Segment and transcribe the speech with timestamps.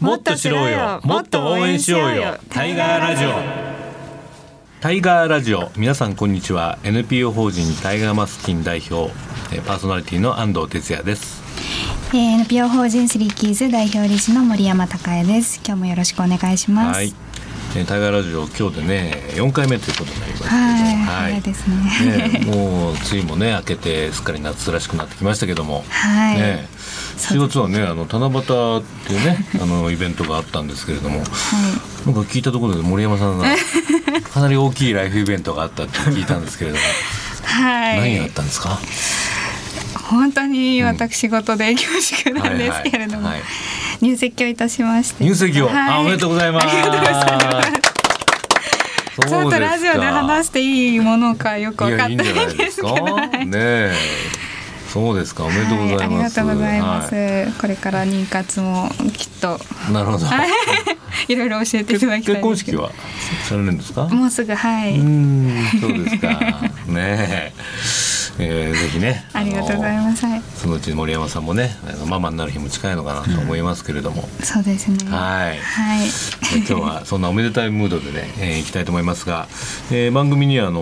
[0.00, 1.00] もっと知ろうよ。
[1.04, 2.38] もっと応援しようよ。
[2.48, 3.32] タイガーラジオ。
[4.80, 5.70] タイガーラジオ。
[5.76, 6.78] 皆さんこんにちは。
[6.84, 9.12] NPO 法人タイガーマスキン代表
[9.52, 11.42] えーパーソナリティの安藤哲也です。
[12.14, 15.60] えー NPO 法人スリーキーズ代表理事の森山孝恵です。
[15.66, 16.96] 今日もよろしくお願いします。
[16.96, 17.12] はい
[17.76, 20.54] えータイガーラジオ今日でね4回目ということになりますけど。
[20.56, 20.80] はい
[21.10, 22.40] 早いですね。
[22.40, 25.84] ねもう梅雨もね明けてすっかり夏らしくなってきましたけども。
[25.88, 26.36] はい。
[26.38, 26.68] ね
[27.16, 31.18] そう4月はねあの七夕っていうね あのイベントがあったんですけれども。
[31.18, 31.24] なん
[32.14, 33.46] か聞いたところで森山さんが
[34.32, 36.82] かなり大きいライフイベントがあったって聞いたんですけれども、
[37.44, 38.00] はい。
[38.00, 38.78] 何があったんですか？
[40.08, 43.40] 本当に私事で恐縮なんですけれども、はいはい。
[43.40, 43.48] はい
[44.00, 45.24] 入籍をいたしまして。
[45.24, 45.74] 入籍を、はい。
[45.90, 46.66] あおめでとうございます。
[46.66, 47.90] ありがとうございます。
[49.28, 53.16] ちょっとラジオで話ししていいものかよく分かってないんですけど。
[53.16, 53.92] ねえ
[54.88, 55.44] そうですか。
[55.44, 59.60] おめでとうございます、はい、ありがとうございます、はこれから妊活もきっと。
[59.88, 60.26] いなるほど。
[61.28, 61.36] い。
[61.36, 62.90] ろいろ教えていただきたい結婚式は
[63.48, 64.04] されるんですか？
[64.04, 66.28] もうすぐはい、うーんそうですか。
[66.86, 67.52] ねえ
[68.40, 70.24] えーぜひねありがとうございます。
[70.26, 70.42] はい。
[70.56, 74.98] そのうち森山さんもねあのママになる日も近いのかなと思いますけれども、そうですね。
[75.10, 75.58] はい。
[75.58, 76.06] はい。
[76.54, 79.48] え 今日はそんなおめでたいムードでね、えー、いきたいと思いますが、
[79.90, 80.80] えー番組にはあの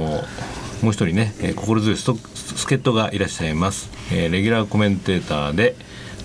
[0.83, 2.17] もう一人ね、えー心強いスト
[2.56, 5.75] 助っ人がいらっしゃいます、えーレギュラーコメンテーターで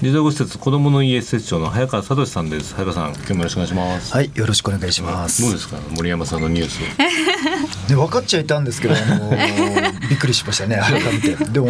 [0.03, 2.73] 児童施設子どもの家施設長の早川聡さんです。
[2.75, 5.41] 早川さん今日もよろしくお願いします、はい、よろしくお願いします。
[5.43, 5.77] どうですか？
[5.91, 6.79] 森山さんのニュース。
[7.89, 11.35] ね、分かっちゃいたんですけど、あのー びっくりしましたね、改めて。
[11.45, 11.69] でも、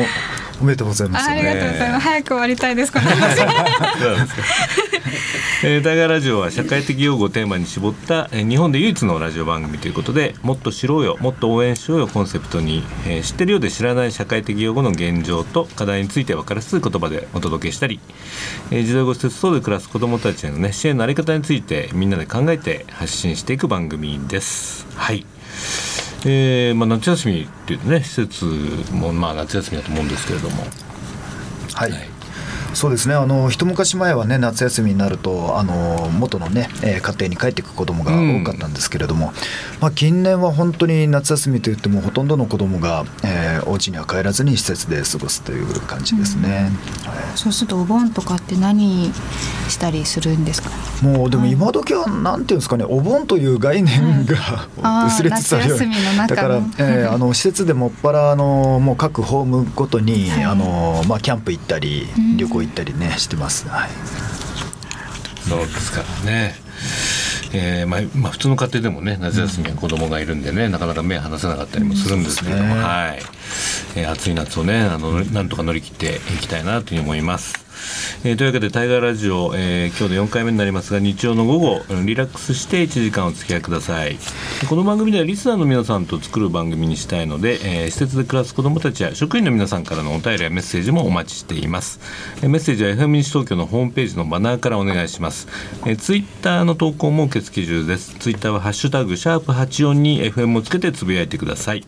[0.60, 1.30] おめでとうございます。
[1.30, 3.40] ありがとうございます、早く終わりたいですこの話
[5.66, 18.02] えー、大河ラジオは社会的用語をテーマに絞った、えー日本で唯一のラジオ番組ということでもっと知ろうよもっと応援しようよコンセプトに、えー知ってるようで知らない社会的用語の現状と課題について分かりやすい言葉でお届けしたり、
[18.72, 24.86] えー児童養護施設等で暮らす子どもたちへの、ね、支援の在り方についてみんなで考えて発信していく番組です。
[24.98, 25.26] はい
[26.26, 28.46] えーまあ、夏休みっていうとね施設
[28.92, 30.64] もまあ夏休みだと思うんですけれども
[31.74, 32.13] はい。
[32.74, 33.16] そうですね。
[33.16, 39.34] あの一昔前はね夏休みになるとあの元のね、えー家庭に帰っていく子どもが多かったんですけれども、
[39.84, 46.70] まあ、近年は本当に夏休みといってもほとんどの子どもが、えーお家には帰らずに施設で過ごすという感じですね。
[47.36, 49.12] そうするとお盆とかって何
[49.68, 50.70] したりするんですか？
[51.02, 54.36] もうでも今時はなんていうんですかねお盆という概念が、
[54.84, 55.96] あー薄れつつあるように
[56.30, 60.44] だから、えー あの施設でもっぱらあのもう各ホームごとに、はい。
[60.46, 62.38] あのまあキャンプ行ったりうん。
[62.38, 63.68] 旅行行ったりねしてます。
[63.68, 63.90] はい。
[65.50, 66.56] そうですからね。
[67.54, 72.82] えーまあまあ、普通の家庭でもね夏休みは子供がいるんでね、なかなか目離せなかったりもするんですけれども、ね。
[72.82, 73.20] はい、
[73.96, 77.63] えー暑い夏をねあのなんとか乗り切っていきたいなというふうに思います。
[78.24, 84.18] えーというわけで「タイガーラジオ」えー今日で4回目になりますが日曜の午後リラックスして1時間お付き合いください。
[84.70, 92.00] この番組ではリスナーの皆さんと作る番組にしたいので、えー施設で暮らす子どもたちや職員の皆さんからのお便りやメッセージもお待ちしています。
[92.42, 95.48] えーメッセージは FM 西東京のホームページのバナーからお願いします、
[95.86, 98.16] えー、ツイッターの投稿も受付中です。
[98.20, 101.84] ツイッターは「ハッシュタグシャープ #84 に FM をつけてつぶやいてください。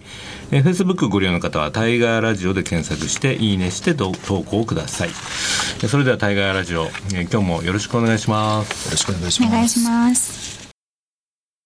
[0.52, 5.10] えー、Facebook ご利用の方はタイガーラジオで検索していいねして投投稿ください。
[5.10, 8.86] えーそれではタイガーラジオ、えー今日もよろしくお願いします。
[8.86, 9.50] よろしくお願いします。
[9.50, 10.70] お願いします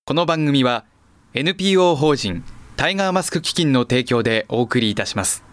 [0.06, 0.86] この番組は
[1.34, 2.44] NPO 法人
[2.76, 5.44] タイガーマスク基金の提供でお送りいたします。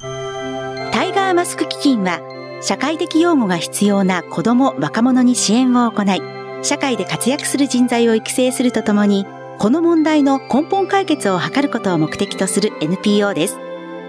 [0.00, 2.20] タイガーマスク基金は
[2.62, 6.20] 社会的養護が必要な子ども・若者に支援を行い
[6.64, 9.26] 社会で活躍する人材を育成するとともに
[9.58, 13.58] この問題の根本解決を図ることを目的とする NPO です。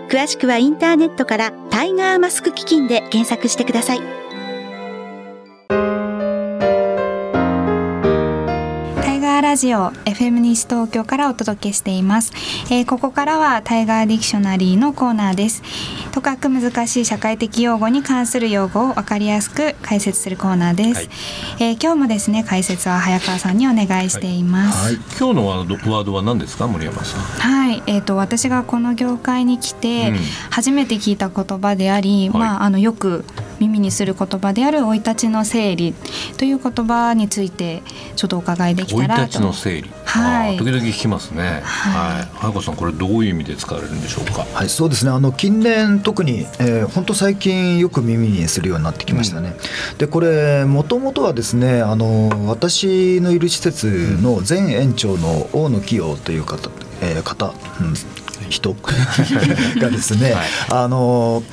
[0.10, 4.02] 詳しくはインターネットからタイガーマスク基金で検索してください。
[9.38, 12.32] ガーラジオ FM 西東京からお届けしています、
[12.72, 15.62] えーここからはタイガーディクショナリーのコーナーです。
[16.12, 21.08] とかく難しい社会的用語に関する用語を分かりやすく解説するコーナーです、はい。
[21.60, 24.86] えー今日もですね解説は早川さんにお願いしています。
[24.86, 24.96] はい。
[25.20, 26.66] 今日のワードワードは何ですか？
[26.66, 27.22] 森山さん。
[27.22, 30.18] はい、えー、と私がこの業界に来てうん。
[30.50, 32.40] 初めて聞いた言葉であり、はい。
[32.40, 33.24] まあ、あのよく
[33.60, 35.94] 耳にする言葉である生い立ちの整理
[36.38, 37.84] という言葉について
[38.16, 40.58] ちょっとお伺いできたらの整理、はい。
[40.58, 41.62] 時々聞きますね。
[41.64, 42.18] はい。
[42.18, 42.28] はい。
[42.34, 44.46] 早川さんこれどういう意味で使われるんでしょうか？
[44.54, 45.12] はい、そうですね。
[45.12, 49.56] あの近年特に、えー、本当最近よく耳にするようになってきましたね。
[49.98, 56.70] で、これもともとはですね、あの私のいる施設の前園長の大野清という方、
[57.02, 57.94] えー方、うん
[58.50, 61.44] 人がですね、はい、あの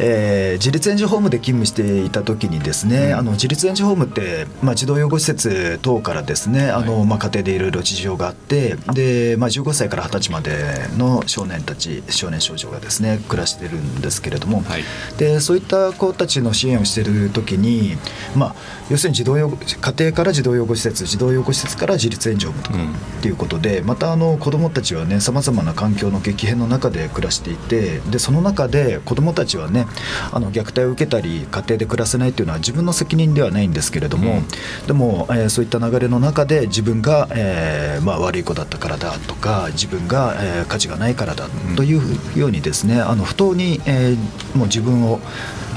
[0.00, 14.82] えー、自立援助ホームで勤務していた時にですね、うん、あの自立援助ホームって、まあ、児童養護施設等からですねあの、まあ、家庭でいろいろ事情があってで、まあ、15歳から20歳までの少年たち少年少女がですね暮らしてるんですけれども、はい、
[15.18, 17.96] でそういった子たちの支援をしている時に、
[18.36, 18.54] まあ、
[18.90, 22.78] 要するに児童養護家庭から児童養護施設児童養護施設から自立援助ホームとか
[23.18, 29.86] っていうことで、うん、またあの子どもたちはねさまざまな環境の激変の中で暮らしていてでその中で子どもたちはね
[30.32, 34.46] あの虐待を受けたり家庭で暮らせないというのは自分の責任ではないんですけれども、うん、
[34.86, 45.20] でも、えー、そういった流れの中で自分が、えーまあ、悪い子だったからだとか自分が、えー、価値がないからだというようにですねあの不当に、えー、もう自分を、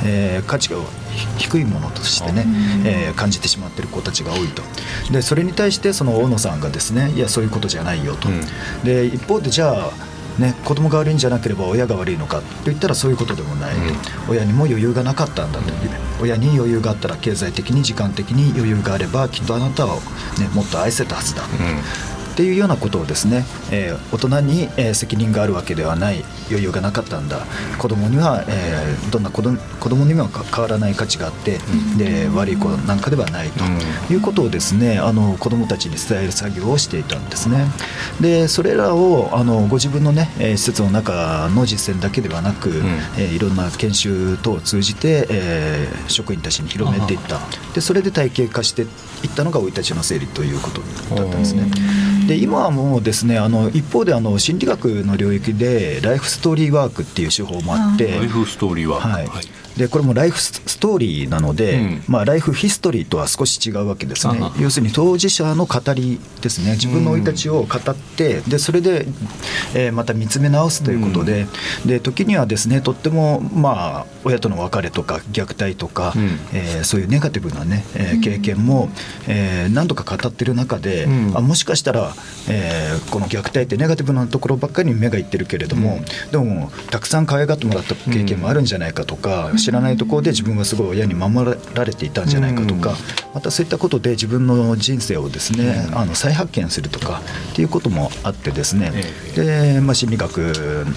[0.06, 0.78] えー、価値が
[1.38, 2.46] 低いものとしてね、
[2.86, 4.64] えー、感じてしまっている子たちが多いと。
[5.12, 8.42] でそれに対してその大野さんがですねいやそういうことじゃないよと、うん、
[8.84, 9.92] で一方でじゃあ
[10.40, 13.82] ね、子供が悪いんじゃなければ親が悪いのかと言ったらそういうことでもない、うん、
[14.30, 19.96] 親にも余裕がなかったんだと、うん、親に余裕があったら経済的に時間的に余裕があればきっとあなたを、
[20.40, 27.46] ね、もっと愛せたはずだ、うんっていうようなことをですね、えー、大人に、えー、責任があるわけではない余裕がなかったんだ。
[27.78, 33.64] 子供には、えー、どんな子供子供にも変わらない価値があって、うん、で悪い子なんかではないと。
[34.12, 37.66] いうことをですねあの子供たちに伝える作業をしていたんですね。
[38.20, 42.86] でそれらをあのご自分のね施設の中の実践だけではなく、うん、
[43.18, 47.40] えー、いろんな研修等を通じて、えー、職員たちに広めていった。
[47.74, 48.86] でそれで体系化して
[49.24, 50.82] いったのが生い立ちの整理ということ
[51.16, 51.66] だったんですね。
[52.28, 59.46] で今はもうですねあの一方であの心理学の領域でライフストーリーワークっていう手法もあってライフストーリーワーク、はい、はい
[59.78, 64.40] でこれもライフストーリーなので、うん、まあ、ライフヒストリーとは少し違うわけですね。
[64.60, 66.72] 要するに当事者の語りですね。
[66.72, 69.06] 自分の生い立ちを語ってでそれで、
[69.74, 71.48] えー、また見つめ直すということで
[71.84, 78.90] うん、で時にはですねとっても、まあ、親との別れとか虐待とか、うん、えー、そういうネガティブなね、えー、経験も、
[79.28, 82.14] えー、何度か語ってる中で、あもしかしたら、
[82.50, 86.00] えー、この虐待ってネガティブなところばっかりに目がいってるけれども、
[86.32, 92.96] でもたくさん可愛がってもらった経験もあるんじゃないかとか、知らないところで自分はすごい親に守られていたんじゃないかとか、
[93.34, 97.22] またそういったことで自分の人生をですね、あの再発見するとか
[97.52, 98.92] っていうこともあってですね、
[99.36, 100.38] でまあ、心理学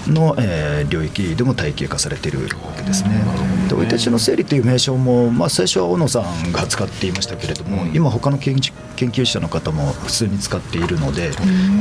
[0.07, 3.23] の、えー、領域でも体系化されているわけですね。
[3.69, 11.31] で生い立ちの整理という名称も、まあ、最初は小野さんが使っていましたけれども、今他の研究者の方も普通に使っているので、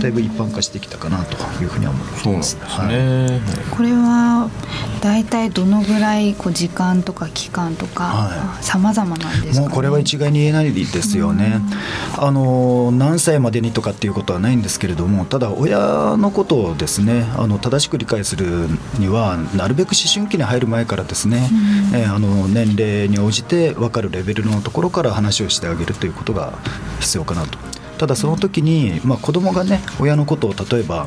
[0.01, 2.57] だいぶ一般化してきたかなというふうには思ってます。
[2.61, 3.41] はい、
[3.71, 4.51] これは
[5.01, 11.61] 大体どのぐらいこう時間とか期間とかさまざまなんですか、ね、もうこれは一概に言えないですよね、
[12.19, 18.67] あの何歳までにとかっていうことはないんですけれどもただ親のことをですねあの正しく理解する
[18.99, 21.49] にはなるべく思春期に入る前からですね、
[21.93, 26.59] うん、えー、あの年齢に応じて分かるレベルのところから話をしてあげるということが
[27.01, 27.59] 必要かなと。
[27.99, 31.07] ただその時に、まあ、子供がね親のことを例えば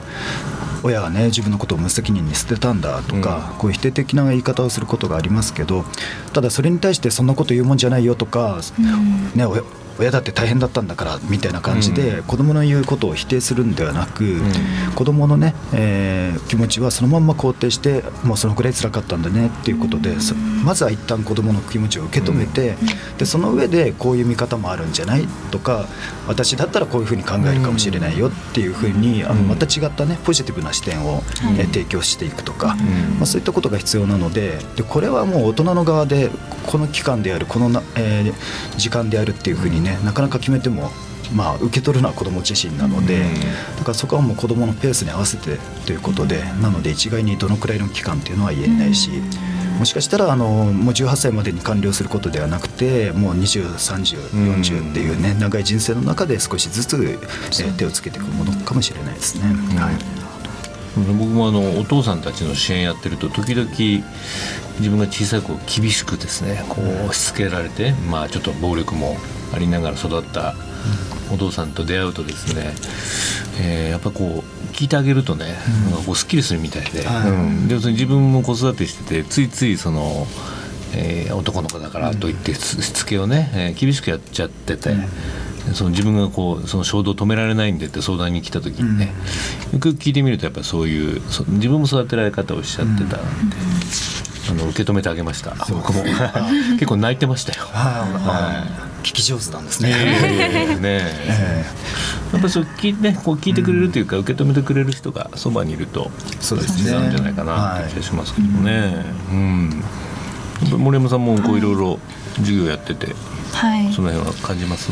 [0.83, 5.85] 親がね自分のことを無責任に捨てたんだとか、うん、こういう否定的な言い方をすることがありますけど
[6.33, 9.45] ただそれに対してそんなこと言うもんじゃないよとか、うん、ね
[9.99, 14.41] 親だって大変だったんだからみたいな感じで、子供の言うことを否定するんではなく、うん、
[14.95, 20.15] 子供のね、えー、気持ちはそのまんま肯定してもうそのくらい辛かったんだねっていうことで、
[20.63, 22.75] まずは一旦子供の気持ちを受け止めて、
[23.17, 25.27] でその上でこういう見方もあるんじゃない？
[25.51, 25.87] とか
[26.27, 31.23] 私だったらこういうふうに考えるかもしれないよっていうふうに、あのまた違ったねポジティブな視点を、
[31.57, 32.75] えー、提供していくとか、
[33.17, 36.29] まあ、そういったことが必要なのででこれはもう大人の側で
[36.67, 40.91] この期間であるこのな、えー、時間であるっていうふうにねなかなか決めても
[41.33, 43.19] まあ、受け取るのは子ども自身なので、
[43.77, 49.11] だからそこはもう子どものペースに合わせてということでなので一概にどのくらいの期間っていうのは言えないし。
[49.77, 57.19] もしかしたらあのもう18歳までに完了することではなくてもう203040っていうね長い人生の中で少しずつ、
[57.61, 59.43] え手をつけていくものかもしれないですね。
[59.79, 59.95] はい。
[60.97, 63.69] 僕もあのお父さんたちの支援やってると時々
[64.79, 69.15] 自分が小さい頃厳しくですねこう押し付けられてまあちょっと暴力も
[69.53, 70.55] ありながら育った
[71.31, 72.73] お父さんと出会うとですね、
[73.59, 75.55] えー、やっぱこう聞いてあげるとね、
[75.97, 80.27] うん、こうすっきりするみたいで、うん、で自分も子育てしててついついその、
[80.95, 84.95] えー、男の子だからといってしつけをね、えー、厳しくやっちゃってて。
[85.73, 89.11] その自分がこうその衝動を止められないんでって相談に来た時にね、
[89.73, 93.09] よく聞いてみるとやっぱそういう自分も育てられ方をしちゃってたん。
[93.09, 93.17] で、
[94.49, 95.55] あの受け止めてあげました。
[95.69, 96.03] 僕も。
[96.79, 99.89] 結構泣いてましたよ、はい、聞き上手なんですね。
[99.89, 99.95] ね、
[100.81, 101.97] えー
[102.33, 106.11] やっぱりそう聞い,、ね、こう聞いてくれるというか、受け止めてくれる人がそばにいると
[106.41, 106.91] そうですね。
[106.91, 109.05] なんじゃないかなって気がしますけどね。
[109.31, 109.83] うん。
[110.77, 111.99] 森山さんもこういろいろ
[112.39, 113.15] 授業やってて、
[113.53, 113.93] はい。
[113.93, 114.91] その辺は感じます？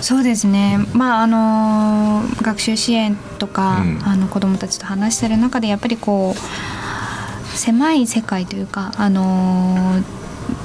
[0.00, 4.00] そうですね、まああの学習支援とか、うん。
[4.04, 10.02] あの子どもたちと話してる中でやっぱりこう狭い世界というか、あの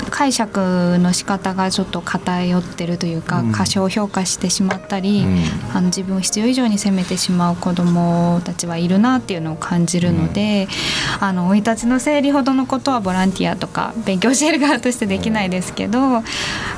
[0.10, 3.52] 解釈の仕方がちょっと偏ってるというか、うん。
[3.52, 5.40] 過小評価してしまったり、うん。
[5.74, 10.68] あの自分を必要以上に責めてしまう子どもたちはいるなっていうのを感じるので
[11.20, 16.00] あの生い立ちの整理ほどのことはボランティアとか勉強教える側としてできないですけど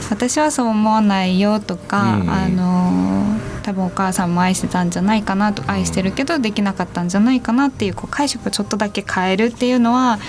[0.10, 2.30] 私はそう思わないよとか、うん。
[2.30, 10.20] あの多分お母さんも愛してたんじゃないかなと愛してるけどできなかったんじゃないかなっていうこう解釈をちょっとだけ変えるっていうのは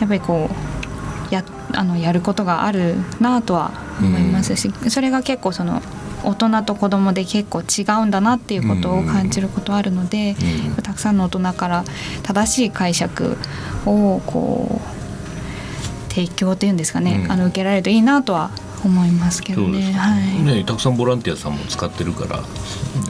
[0.00, 5.82] やっぱりこうやあのやることがあるなとは思いますし、それが結構その
[6.24, 10.36] 大人と子供で結構違うんだなっていうことを感じることはあるので、
[10.76, 10.82] うん。
[10.82, 11.84] たくさんの大人から
[12.22, 13.36] 正しい解釈
[13.84, 17.32] をこう提供っていうんですかね、うん。
[17.32, 18.50] あの受けられるといいなとは
[18.88, 19.92] 思いますけどね。
[19.92, 20.42] かはい。
[20.42, 22.42] ねたくさんボランティアさんも使ってるから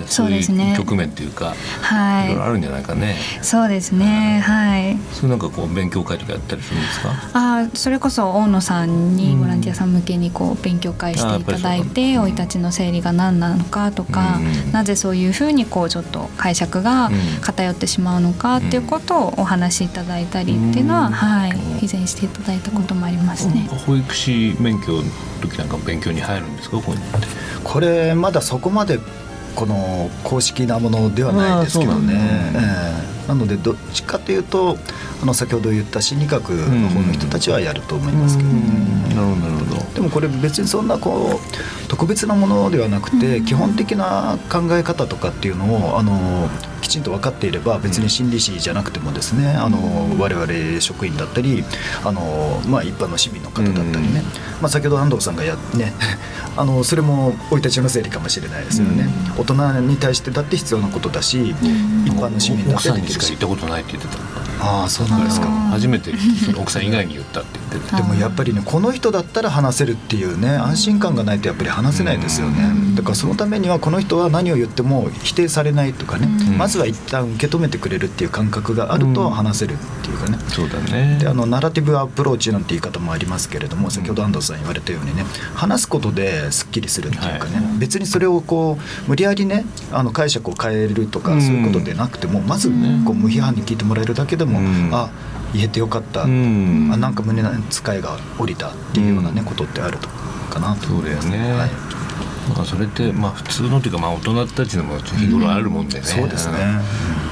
[0.06, 0.72] そうですね。
[0.72, 2.28] いう局面っていうか、はい。
[2.28, 3.16] ろいろあるんじゃないかね。
[3.42, 4.96] そうですね、はい。
[5.12, 7.12] それなんかこう勉強会とかやったりするんですか？
[7.32, 17.10] あそれこそ大野さんにボランティアさん向けにこう勉強会していただいて生い立ちの整理が何なのかとか、うんなぜそういうふうにこうちょっと解釈が
[17.42, 21.12] 偏ってしまうのかっていうことをお話しいただいたりっていうのは、うん。
[21.12, 21.50] はい、
[21.82, 23.68] 以前していただいたこともありますね。
[23.86, 25.02] 保育士免許の
[25.40, 27.26] 時なんか勉強に入るんですかこういうのって？
[27.64, 28.98] これまだそこまで
[29.56, 32.14] この公式なものではないですけどね
[33.28, 34.76] なのでどっちかというと
[35.22, 39.14] あの先ほど言った心理学の方の人たちはやると思いますけどね。
[39.14, 46.48] なるほどでもこれ別にそんなこう特別なものではなくて、基本的な考え方とかっていうのをあの
[46.84, 51.64] きちんと分かっていれば別に心理師じゃなくてもですね、あの我々職員だったり
[52.04, 54.22] あの、まあ、一般の市民の方だったりね、
[54.60, 55.92] まあ、先ほど安藤さんがやね
[56.56, 61.54] あのそれも生い立ちの整理かもしれないですよね、大人に対してだって必要なことだし、
[62.04, 64.43] 一般の市民だってできるしか行ったことないって言ってた。
[64.66, 65.46] ああそうなんですか。
[65.46, 66.12] 初めて
[66.58, 72.94] 奥さん以外に言ったって言っててでもやっぱりねこの人だったら話せるっていうね安心感がないとやっぱり話せないですよね。
[72.94, 76.26] だからそのためにはこの人は何を言っても否定されないとかね。
[76.26, 76.58] うん。
[76.58, 80.38] まずは一旦受け止めてくれるっていう感覚があると話せるっていうかね。
[80.48, 81.18] そうだね。
[81.20, 87.78] であのナラティブアプローチなんて言い方もありますけれども先ほど安藤さん言われたようにね話すことですっきりするっていうかね、はい。
[87.78, 91.42] 別にそれをこう無理やりねあの解釈を変えるとか、うん。
[91.42, 92.68] そういうことでなくてもまず
[93.04, 94.90] こう無批判に聞いてもらえるだけでも、うん。
[94.92, 95.10] あ
[95.52, 96.90] 言えてよかった、うん。
[96.92, 99.46] あなんか胸の使いが降りたっていうようなね、うん。
[99.46, 100.08] ことってあると
[100.50, 100.74] かな。
[100.76, 101.70] とそうだよね、はい。
[102.54, 106.58] まあそれってまあ普通のというかまあ大人たちのも日頃あるもんでね、そうですね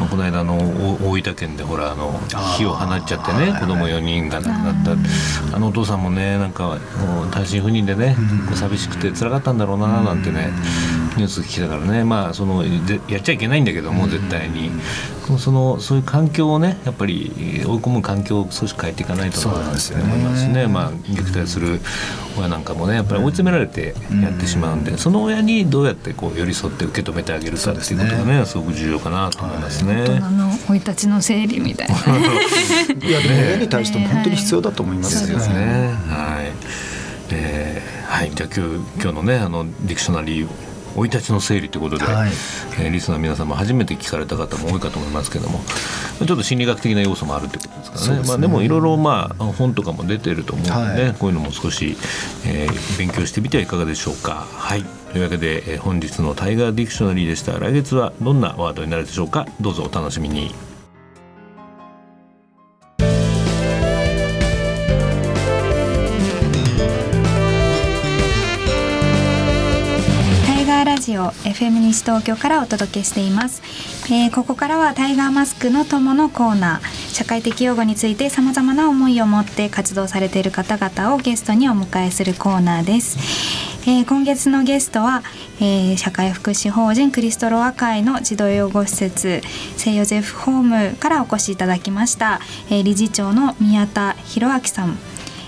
[0.02, 2.18] まあこの間あのお大分県でほらあの
[2.56, 5.56] 火を放っちゃってねはい子供4人が亡くなった。
[5.56, 6.78] あのお父さんもねなんか
[7.30, 8.16] 単身赴任でね
[8.54, 10.50] 寂しくて辛かったんだろうななんてね
[11.16, 12.04] ニュース聞きたからね。
[12.04, 14.71] まあそのでやっちゃいけないんだけども絶対に。
[15.38, 17.32] そのそういう環境をねやっぱり
[17.64, 20.04] 追い込む環境を少し変えていかないとそうななんですよね。
[20.04, 20.66] 思いますね。
[20.66, 21.80] まあ虐待する
[22.37, 28.44] 親なんかもねやっぱり追い詰められてやってしまうんでその親にどうやってこう寄り添って受け止めてあげるかっていうことがね。
[28.44, 29.91] すごく重要かなと思いますね。
[29.94, 31.94] 大人の生い立ちの整理みたいな。
[33.08, 35.44] いやでも親に対しても本当に必要だと思いますよね。
[36.08, 36.52] はい。
[37.30, 38.30] えーはい。
[38.34, 40.49] じゃあ今日今日のねあのディクショナリー
[40.94, 42.30] 生い立ちの整理ということで、はい
[42.78, 45.61] えーリスナーの皆さんも初めて聞かれた方も多いかと思いますけども、
[46.18, 48.22] ちょっと心理学的な要素もあるってことですからね。
[48.22, 51.96] ねまあでもいろいろまあ本とかも出てると思うのでね、はいこういうのも少し、
[52.46, 54.46] えー勉強してみてはいかがでしょうか。
[54.52, 54.84] はい。
[55.12, 57.58] というわけで、えー本日のタイガーディクショナリーでした。
[57.58, 59.46] 来月はどんなワードになるでしょうか。
[59.61, 60.72] どうぞお楽しみに。
[71.02, 73.61] ジオ FM 西東京からお届けしています、
[74.06, 77.12] えーここからはタイガーマスクの友のコーナー。
[77.12, 83.18] 社会的用語についてさまざまな思いを持って活動されている方々をゲストにお迎えするコーナーです、
[83.82, 85.23] えー今月のゲストは、
[85.61, 89.42] えー社会福祉法人クリストロア会の児童養護施設
[89.76, 92.40] 聖ヨゼフホームからお越しいただきました、
[92.71, 94.97] えー理事長の宮田博明さん。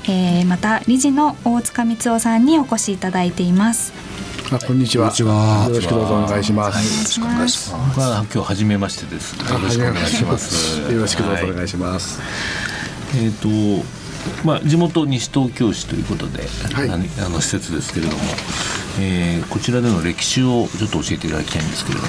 [0.06, 4.03] えーまた理事の大塚光夫さんにお越しいただいています。
[4.52, 5.06] あこんにちは。
[5.06, 7.20] よろしくどうぞお願いします。
[7.20, 9.34] お願いします僕は今日初めましてです。
[9.36, 10.80] よろしくお願いします。
[10.92, 12.20] よろしくどうぞおはい願いします。
[13.16, 14.04] えっ、と。
[14.42, 18.22] まあ、地元西東京市ということで、はいあの施設ですけれども、
[18.98, 22.08] えーこちらでの歴史をちょっと教えていただきたいんですけれども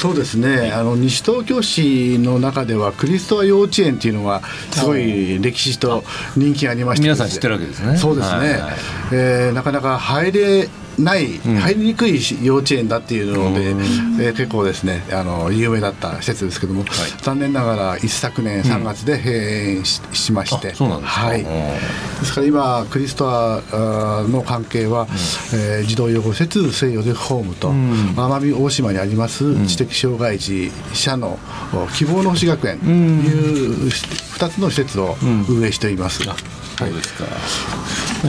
[0.00, 6.04] そうですね、あの西東京市の中ではクリストア幼稚園っていうのがすごい歴史と
[6.36, 8.72] 人気がありまして皆さん知ってるわけですねそうですね、はいはい
[9.12, 10.70] えーなかなか入れ
[11.02, 13.80] ない、ん入りにくい幼稚園だっていうので、うん。
[14.20, 16.84] えー結構ですねあの有名だった施設ですけども、
[17.22, 21.26] 残念ながら一昨年3月で閉園し,、しましてうなんですか。
[21.26, 21.46] はい、うん。
[21.46, 25.06] ですから今クリストアの関係は、
[25.54, 28.14] えー児童養護施設聖ヨゼフホームと、ん。
[28.16, 31.38] 奄美大島にあります知的障害児者の
[31.74, 35.44] お希望の星学園という2つの施設をん。
[35.48, 36.22] 運営しています。
[36.28, 36.36] あ
[36.78, 37.24] そうですか、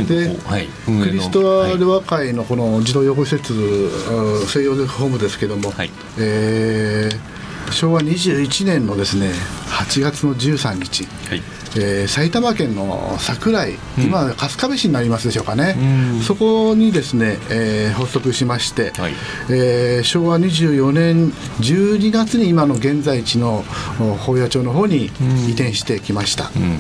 [0.02, 5.92] ではい、クリストア・はいルワ会のこの児童養護施設、うん聖ヨゼフホームですけども、はい。
[6.20, 7.34] えー
[7.72, 9.32] 昭和21年のですね
[9.70, 11.42] 8月の13日、はい。
[11.76, 15.76] えー埼玉県の桜井、今春日部市になりますでしょうかね、
[16.16, 16.22] うん。
[16.22, 19.14] そこにですね、えー発足しまして、はい。
[19.50, 21.32] えー昭和24年
[21.62, 23.64] 12月に今の現在地の
[24.00, 25.06] お宝谷町の方に
[25.48, 26.52] 移転してきました。
[26.56, 26.80] うん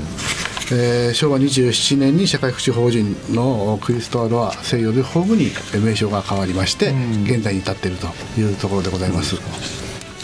[0.72, 5.51] えー昭和27年に社会福祉法人のクリストアロア西洋でホームに
[5.84, 7.24] 名称が変わりまして、ん。
[7.24, 8.08] 現在に至っていると
[8.39, 9.36] いうところでございます。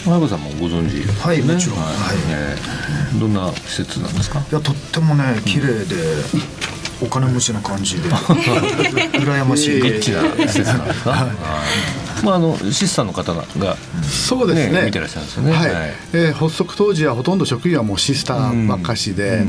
[0.06, 0.94] 親御さんもご存知？
[0.96, 1.78] ですねはいもちろん。
[1.78, 1.86] はい。
[1.94, 4.38] はいえーどんな施設なんですか？
[4.38, 5.96] いやとってもね綺麗で
[7.02, 8.08] お金持ちな感じで
[9.18, 14.80] 羨ましい、リッチな施設なんですか、はいまああのシスターの方がそうですね。
[14.80, 15.52] ね見てらっしゃるんですよね。
[15.52, 15.74] はい。
[15.74, 15.90] はい。
[16.12, 19.42] えー発足当時はほとんど職員はもうシスターばっかしで、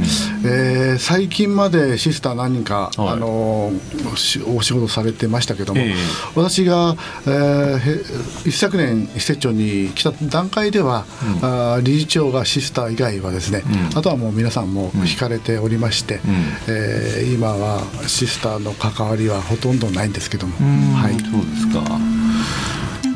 [0.45, 3.09] えー最近までシスター何人か、はい。
[3.09, 3.71] あの
[4.55, 5.95] お仕事されてましたけども、ええ。
[6.35, 11.05] 私が、えーへ一昨年施設長に来た段階では、
[11.41, 13.97] あー理事長がシスター以外はですね、うん。
[13.97, 16.19] あとはもう皆さんも引かれておりまして、ん。
[16.67, 20.53] えー今はシスターの関わりはほとんどないんですけども、
[20.95, 21.81] はい、そうですか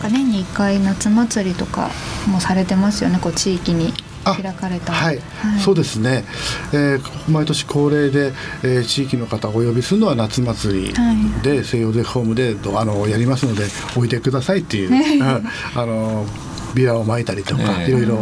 [0.06, 1.90] か年に1回夏祭りとか
[2.28, 3.94] もされてますよねこう地域に
[4.24, 4.92] あ開かれた。
[4.92, 5.20] はい、
[5.64, 6.26] そうですね、
[6.74, 8.34] えー毎年恒例で、
[8.64, 11.44] えー地域の方をお呼びするのは夏祭りはい。
[11.44, 15.24] で、西洋でホームでどあのやりますのでおいでくださいっていう、うん
[15.76, 16.26] あの
[16.74, 17.90] ビラを撒いたりとか、ええ。
[17.90, 18.18] いろいろ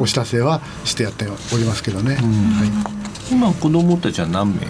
[0.00, 2.97] お知らせはしてやっておりますけどね、はい、
[3.30, 4.60] 今子供たちは何名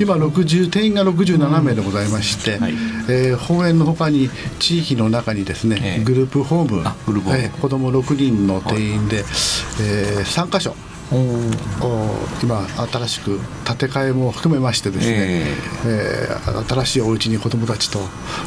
[0.00, 2.72] 今60定員が67名でございまして、はい。
[3.08, 6.04] えー本園のほかに地域の中にですね、ええ。
[6.04, 7.44] グループホームあグループホーム。
[7.44, 16.34] えー子ども6人の定員で、えー3箇所お今新しく建て替えも含めましてですね、ええ。
[16.34, 17.98] ー新しいお家に子どもたちと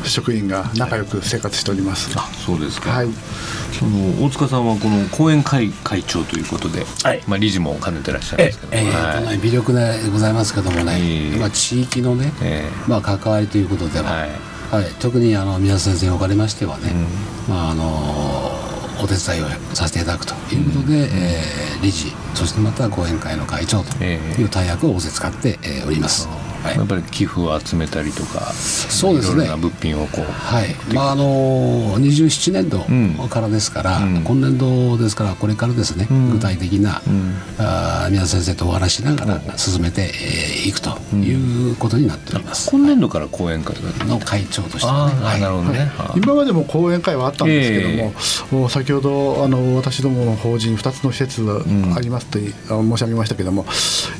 [0.05, 2.17] 職員が仲良く生活しております。
[2.17, 3.07] あそうですか、はい。
[3.77, 7.23] その大塚さんはこの講演会会長ということで、はい。
[7.27, 8.93] まあ、理事も兼ねてらっしゃるんえですけども、えはい。
[8.93, 11.39] ーとね微力でございますけどもね、ええ。
[11.39, 14.29] まあ、地域のね、えまあ、関わりということでは、はい。
[14.71, 14.85] はい。
[14.99, 16.93] 特にあの宮田先生におかれましてはね、
[17.47, 18.52] うまああの
[19.03, 24.41] お手伝いをさせていただくということで、えー理事そしてまた講演会の会長とええ。
[24.41, 26.29] いう大役を仰せ使って、えーおります。
[26.63, 26.77] はい。
[26.77, 29.35] やっぱり寄付を集めたりとかそうですね。
[29.35, 30.75] いろいろな物品をこうはい。
[30.93, 34.23] まああの27年うん度からですから、うん。
[34.23, 36.31] 今年度ですからこれからですね、ん。
[36.31, 37.35] 具体的な、ん。
[37.59, 42.69] あー宮田先生とお話しながら進めてい、えーいくということになっております。
[42.69, 45.41] 今年度から講演会がの会長としてね、あ、はい。
[45.41, 48.13] なるほどね、あ今までも講演会はあったんですけども、
[48.51, 51.43] もう先ほどあの私どもの法人2つの施設
[51.95, 53.65] ありますと申し上げましたけども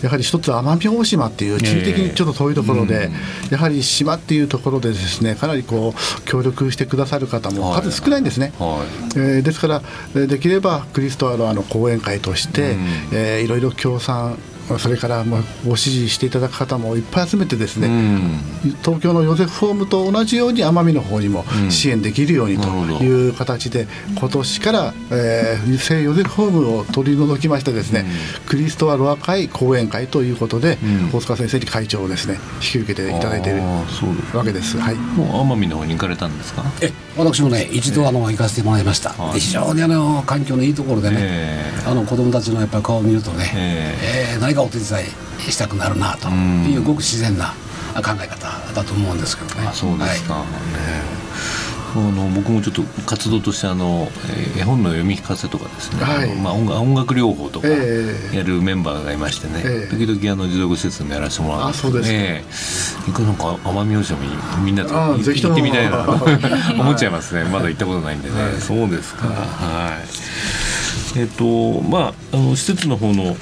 [0.02, 3.10] やはり一つ奄美大島っていう地理的にちょっと遠いところで、
[3.52, 7.82] やはり島っていうところでですねかなりこう協力してくださる方もはい。
[7.84, 8.54] 数少ないんですね。
[8.60, 8.84] は
[9.16, 9.20] い。
[9.20, 9.82] えーですから
[10.16, 12.80] えーできればクリストアのあの講演会として、うん。
[13.14, 14.38] えーいろいろ協賛
[14.80, 18.40] それからもうご支持していただく方もいっぱい集めてですね、うん。
[18.84, 21.72] 東京のヨゼフホームと同じように奄美の方にもうん。
[21.72, 22.68] 支援できるようにと
[23.04, 28.06] いう形で今年から、えー、聖ヨゼフホームを取り除きましてですね、
[28.48, 31.10] クリストアロア会講演会ということで、うん。
[31.14, 33.62] 大塚先生に会長をですね引き受けていただいている
[34.34, 34.78] わけです。
[34.78, 34.96] はい。
[34.96, 36.64] もう奄美の方に行かれたんですか？
[36.82, 39.34] え私もね一度あの行かせてもらいました、はい。
[39.34, 41.90] で非常にあの環境のいいところでね、ええ。
[41.90, 43.96] あの子供たちのやっぱり顔を見るとね、え
[44.36, 44.38] え。
[44.38, 44.86] ー何かお手伝
[45.48, 47.54] いしたくなるなとうんいうごく自然な
[47.96, 49.68] 考え方だと思うんですけどね。
[49.68, 50.54] あそうですか、はいね。
[51.96, 56.36] あの僕もちょっと活動としてあの、えー絵本の読み聞かせとかですね、はい。
[56.36, 58.38] まあ、音楽音楽療法とかええ。
[58.38, 59.98] やるメンバーがいましてね、ええ。
[59.98, 63.12] 時々あの児童護施設でもやらせてもらうんですけどあそうですか。
[63.12, 64.30] 奄美大島に
[64.64, 66.12] みんなと行ってみたいなと
[66.80, 67.44] 思っちゃいますね。
[67.46, 70.73] まだ行ったことないんでね、そうですか、はい
[71.16, 73.36] えっ、とまああの施設の方の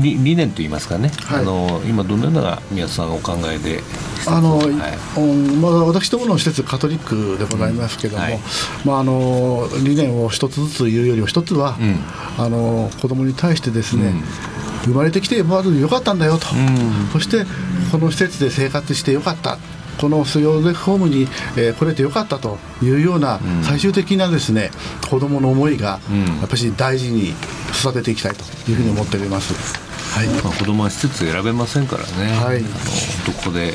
[0.00, 1.40] 理理念といいますかね、はい。
[1.40, 3.82] あの今どのようなのが宮田さんお考えで
[4.26, 4.58] あの、
[5.60, 8.40] まあ、私どもの施設カトリックでございますけども、うんはい。
[8.84, 11.96] まあ、あの理念を一つずつ言うよりも一つは、うん。
[12.44, 14.12] あの子供に対してですね、
[14.84, 17.08] 生まれてきてまずよかったんだよと、ん。
[17.12, 17.44] そして
[17.90, 19.58] この施設で生活してよかった
[20.00, 21.22] このスヨーゼフホームに、
[21.56, 24.70] えー来れてよかったというような最終的なですね、
[25.10, 26.24] 子供の思いが、うん。
[26.40, 27.34] やっぱり大事に
[27.80, 29.54] 育てていきたいというふうに思っております。
[30.18, 30.28] はい。
[30.42, 32.58] まあ、子供は施設選べませんからね、はい。
[32.58, 32.66] あの
[33.26, 33.74] どこで、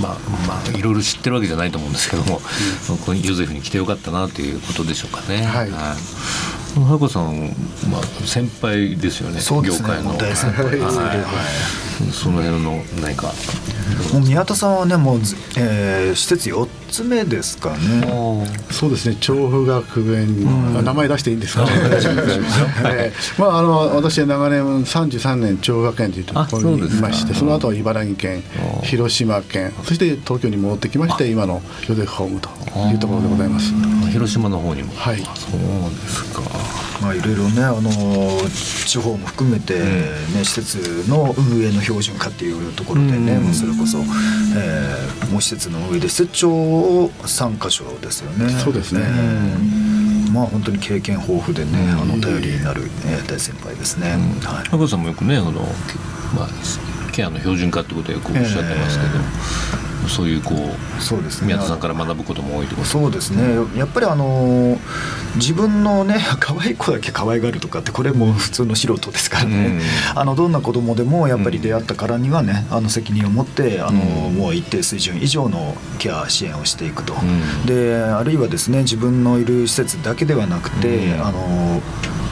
[0.00, 2.40] まあまあ、いろいろ知ってるわけじゃないと思うんですけども、
[2.88, 5.44] まあここにヨゼフに来てよかったなということでしょうかね。
[5.44, 5.70] はい
[6.74, 7.54] 早子さん、
[7.90, 10.16] まあ、先輩ですよね、そうですね業界の。
[10.16, 11.18] 大先輩ですねはい
[12.12, 13.32] その辺の何か。
[14.12, 18.54] もう宮田さんはねもうず、えー施設4つ目ですかね。
[18.70, 21.70] そうですね、調布学園、名前出していいんですか、ね、
[22.84, 28.42] えーまあ、あの私は長年、33年、調布学園というところにいまして、あその後は茨城県
[28.82, 32.50] あ、広島県、そして東京に戻ってきまして、今のヨゼフホームと
[32.92, 33.72] いうところでございます。
[34.10, 34.92] 広島の方にも。
[34.94, 35.16] はい。
[35.16, 35.26] そう
[35.90, 36.91] ですか。
[37.02, 37.90] まあいろいろねあの
[38.86, 43.52] 地方も含めて、ね施設の運営の標準化っていうところでね、うん。
[43.52, 48.50] それこそ、えーもう施設の運営で施設長を3箇所ですよね。
[48.50, 49.00] そうですね。
[49.00, 50.32] うん。
[50.32, 54.12] まあ本当に経験豊富でね、あの頼りになる、えー大先輩ですね、
[54.44, 54.68] はい。
[54.68, 55.52] 早子さんもよくね、あの、
[56.34, 56.48] まあ、
[57.12, 61.48] ケアの標準化ってことでよくおっしゃってますけど、そういうこう、そうですね。
[61.48, 62.76] 宮田さんから学ぶことも多いと？
[62.84, 63.56] そうですね。
[63.76, 64.78] やっぱりあの
[65.36, 69.80] 自分のね 可愛い子だけ可愛がるとかってこれもう普通の素人ですからね、
[70.14, 77.66] あのどんな子供でもやっぱり出会ったからにはねあの責任を持ってあの、もう一定水準以上のケア支援をしていくと、ん。
[77.66, 81.26] であるいはですね自分のいる施設だけではなくて、うん。
[81.26, 81.80] あの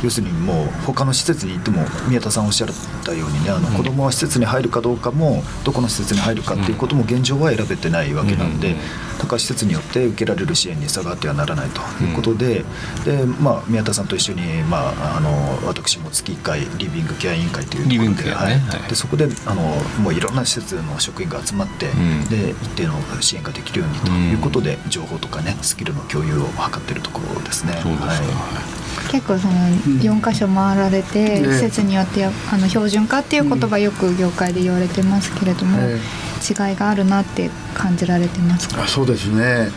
[0.03, 2.69] 要するにもう他の施設に行っても宮田さんおっしゃっ
[3.05, 8.77] たようにねあの子供は施設に入るかどうかもどこの施設に入るかっていうことも現状は選べてないわけなんで、うん
[9.21, 12.65] だから施設によって受けられる支援に差があってはならないということで,、
[13.05, 18.55] でまあ、宮田さんと一緒に、まあ、あの私も月1回リビングケア委員会というとこリビンろで,、グケアね。
[18.55, 18.89] はい。
[18.89, 19.63] でそこであの
[20.03, 22.25] もういろんな施設の職員が集まって、ん。
[22.31, 27.75] で一定の支援ができるようにということで、情報とかねスキルの共有を図っているところですね。
[27.83, 28.07] そうですか。
[28.07, 29.55] はい結構その
[30.01, 31.47] 4箇所回られて、ね。
[31.53, 35.99] 施設によってやあの標準化っていう言葉よく業界で言われてますけれども、え
[36.41, 38.83] 違いがあるなって感じられてますか？
[38.83, 39.69] あそうですね。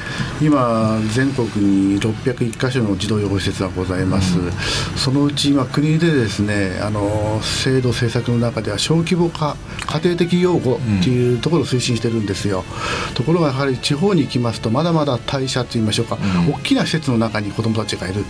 [0.42, 4.38] 今全国に601箇所の児童養護施設がございます、
[4.96, 12.64] そのうち今国でですねあの制度政策の中では小規模化家庭的養護っていうところを推進してるんですよ、
[13.14, 16.18] ところがやはり地方に行きますとまだまだ代謝といいましょうか、
[16.50, 18.24] 大きな施設の中に子どもたちがいる。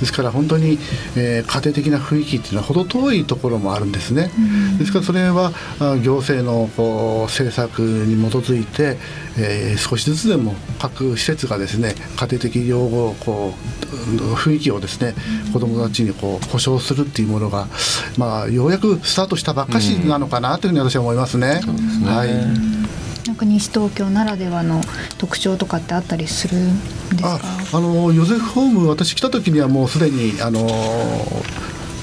[0.00, 0.78] ですから本当に、
[1.16, 4.30] えー家庭的な雰囲気っていうのは程遠いところもあるんですね、
[4.78, 8.96] ですからそれはあ行政のこう政策に基づいて、
[9.38, 15.14] えー少しずつでも各施設がですね家庭的養護をこう雰囲気をですね
[15.52, 17.68] 子どもたちにこう保障するっていうものが、
[18.16, 21.60] まあ、ようやくスタートしたばっかしなのかなというふうに私は思いますね。
[22.04, 22.88] はい
[23.28, 24.80] なんか西東京ならではの
[25.18, 26.78] 特徴とかってあったりするん
[27.10, 27.38] ですか？
[27.72, 30.66] ああのヨゼフホーム私来た時にはもうすでにあの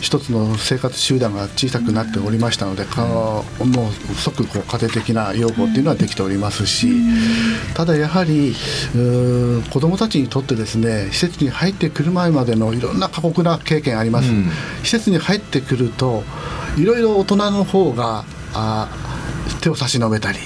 [0.01, 3.43] 一つの生活集団が小さくなっておりましたので、かも
[3.89, 6.91] う即こう家庭的な養護っていうのはできておりますし、
[7.73, 14.51] ただやはりうー子どもたちにとってですね施設に入ってくる前までのいろんな過酷な経験あります、うん。
[14.83, 16.23] 施設に入ってくると
[16.77, 18.88] いろいろ大人の方があ
[19.61, 20.38] 手を差し伸べたり、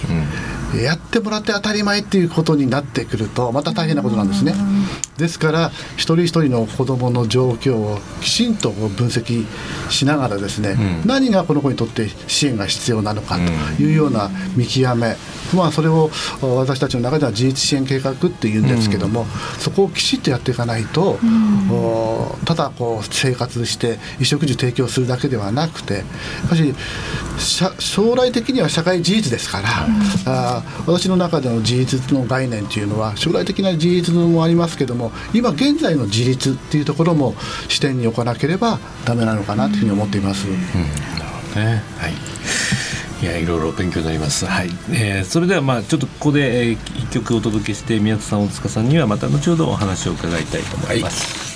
[0.78, 4.54] やってもらって当たり前っていうことになってくるとまた大変なことなんですね。
[5.20, 9.46] ですから一人一人の子どもの状況をきちんと分析
[9.90, 11.08] しながらですね、うん。
[11.08, 13.38] 何がこの子にとって支援が必要なのか
[13.78, 15.16] というような見極め、
[15.54, 16.10] まあ、それを
[16.42, 19.26] お私たちの中では自立支援計画っていうんですけども、
[19.60, 21.20] そこをきちっとやっていかないと、
[21.72, 26.74] おただこう生活して衣食住提供するだけではなくてやっぱり
[27.38, 29.70] 将来的には社会自立ですから、
[30.26, 37.36] あー私の中での自立の概念というのは将来的な自立もありますけども今現在の自立っていうところも
[37.68, 40.48] 視点に置かなければダメなのかなというふうに思っています。
[41.56, 42.14] ね、はい。
[43.22, 44.46] いやいろいろ勉強になります。
[44.46, 44.70] はい。
[44.92, 51.40] えーそれではまあちょっとここで、えー一曲お届けして宮田さん大塚さんにはまた後ほどお話を伺いたいと思います。
[51.40, 51.49] タイ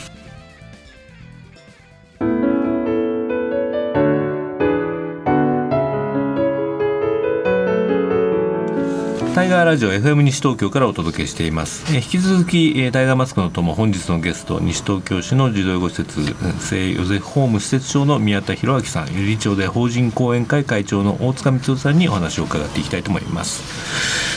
[9.54, 11.86] ラジオ FM 西東京からお届けしています。
[11.94, 16.20] え引き続きえタイガーマスクの友本日のゲスト西東京市の児童養護施設
[16.60, 24.34] 聖ヨゼフホーム施設長の宮田博明さん理事長で法人講演会会長の大塚光夫さんにお話を伺っていきたいと思います。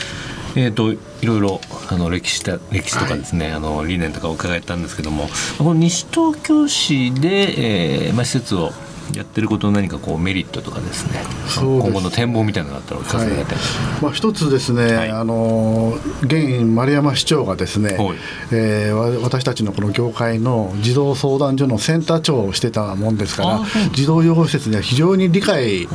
[0.55, 8.71] えーと、いろいろあの歴史た歴史とかですね、はい、あの理念とかを伺ったんですけどもこの西東京市で、えーまあ、施設を
[9.13, 11.19] やってることの何かこうメリットとかですね。
[11.59, 18.17] 今後の展望みたいなのがあったらお聞かせいただきたい、はい、まあ、一つですね、はい、あの現丸山市長がですね、はい、
[18.51, 23.61] えー、私たちのこの業界の児童相談所のセンター長をしてたもんですから
[23.93, 25.87] 児童養護施設には非常に理解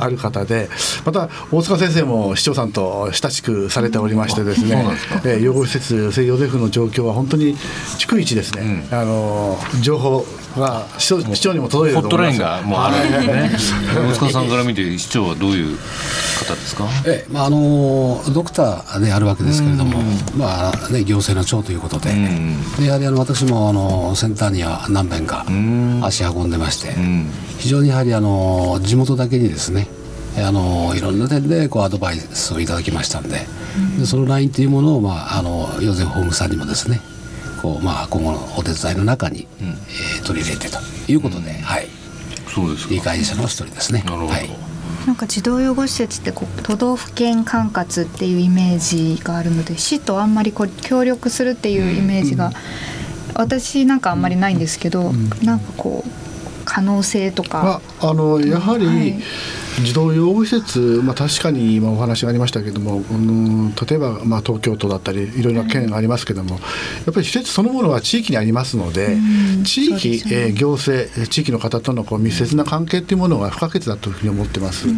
[0.00, 0.68] ある方で
[1.04, 4.84] また大塚先生も市長さんと親しくされておりましてですね、
[5.24, 7.56] えー、養護施設聖ヨゼフの状況は本当に
[7.98, 10.24] 逐一ですね、うん、あの情報
[10.56, 12.38] が市長にも届いてると思います。
[12.38, 13.80] ホットラインがもうあるんですね。
[14.10, 15.76] 大塚さんから見て市長はどういう
[16.38, 16.84] 方ですか？
[17.06, 19.98] えまああのドクターであるわけですけれども、
[20.36, 22.10] まあね、行政の長ということで,、
[22.78, 25.44] でやはりあの私もあのセンターには何遍か
[26.02, 26.94] 足運んでまして、
[27.58, 29.88] 非常にやはりあの地元だけにですね
[30.36, 33.46] あのいろんな点でこうアドバイスをいただきましたんで。
[33.98, 37.00] でそのラインというものを、まあ、あのヨゼフホームさんにもですね
[37.60, 41.88] こう、まあ、今後のお手伝いの中に、うん、えー、取り入れてということで、うん、はい
[42.54, 44.02] そうです理解者の一人ですね。
[44.06, 44.48] なるほど、はい。
[45.06, 52.52] なんか児童養護施設ってこう都道府県管轄っていうイメージがあるので市とあんまりこう協力するっていうイメージが、
[53.34, 56.10] 私なんかあんまりないんですけど、うん、なんかこう
[56.64, 57.80] 可能性とか。
[58.00, 59.20] あのやはり、はい
[59.82, 66.58] 児童養護施設、まあ、確かに今お話がありましたけども、うん、例えば、まあ、東京都だったりいろいろな県がありますけどもや
[67.10, 69.16] っぱり施設そのものは地域にありますので、
[69.64, 74.94] 地域、ね、えー、行政地域の方とのこう密接な関係というものが不可欠だというふうに思ってます、ま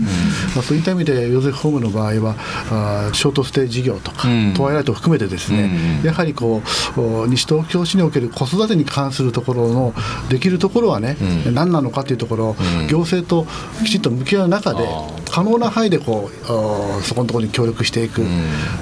[0.59, 2.35] あ、そういった意味でヨゼフホームの場合は
[2.71, 6.63] あショートステイ事業とか、トワイライトを含めてですね、やはりこ
[6.97, 9.95] う西東京市における子育てに関するところの
[10.29, 11.17] できるところはね、
[11.53, 12.57] 何なのかというところを、
[12.89, 13.47] 行政と
[13.85, 14.87] きちんと向き合う中で
[15.31, 18.27] 可能な範囲でこうそこのところに協力していくっ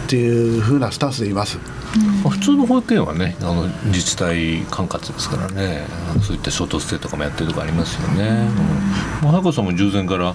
[0.08, 1.58] ていうふうなスタンスでいます。
[2.24, 5.86] うん、普通の保育園はねあの自治体管轄ですからね。
[6.22, 8.48] そういったショートステイとかもやってるとこありますよね。
[9.22, 10.34] うん、早川さんも従前から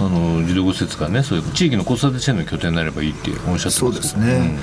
[0.00, 4.58] あの児童施設がねそういう地域の子育て支援の拠点になればいいっておっしゃってますそうですね、うん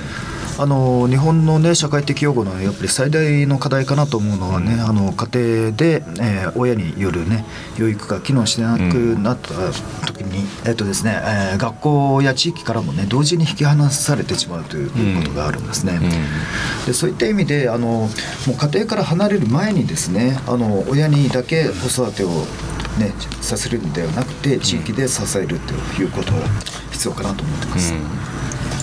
[0.60, 7.46] あの日本の、ね、社会的養護のやっぱり最大の課題かなと思うのはね、うん、あの家庭で、えー、親による、ね、
[7.78, 9.54] 養育が機能しなくなった
[10.06, 14.90] 時に、うん、えっとですねえー、学校や地域からも、ね、同時に引き離されてしまうという
[15.22, 15.94] ことがあるんですね。
[15.94, 15.96] う
[16.84, 18.08] ん、でそういった意味であのも
[18.48, 22.28] う家庭から離れる前にですねあの親にだけ子育てを
[22.98, 26.38] ね、させるんではなくて地域で支えるということが
[26.90, 27.94] 必要かなと思ってます。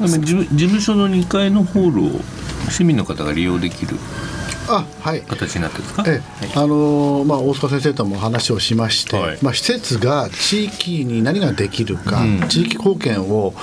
[0.05, 2.21] 事務所の2階のホールを
[2.69, 3.97] 市民の方が利用できる
[4.67, 5.21] あはい。
[5.21, 13.53] 形になってるんですか、ええ、あのまあ、大塚先生とも話をしまして、はい、まあ、施設が地域に何ができるか、うん、地域貢献を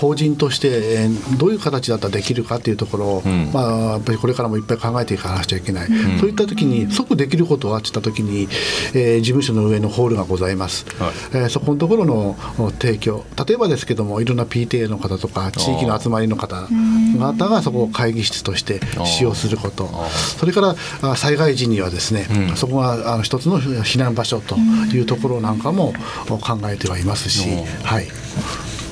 [0.00, 8.48] 法人として、えー、どういう形だったらできるかっていうところを、うん、まあ、やっぱりこれからもいっぱい考えていかなくちゃいけない、うん、そういった時に即できることはって言った時に、
[8.94, 12.36] えー、事務所の上のホールがございます、はい、えー、そこのところの
[12.78, 13.24] 提供。
[13.46, 16.68] 例えばですけどもいろんな PTA の方とか地域の集まりの方
[17.18, 19.88] 方がそこを会議室として使用すること。
[20.38, 25.94] それれから災害時にはですね、うん、そこがあの一つの避難場所というところなんかも
[26.28, 27.48] 考えてはいますし、
[27.84, 28.06] はい、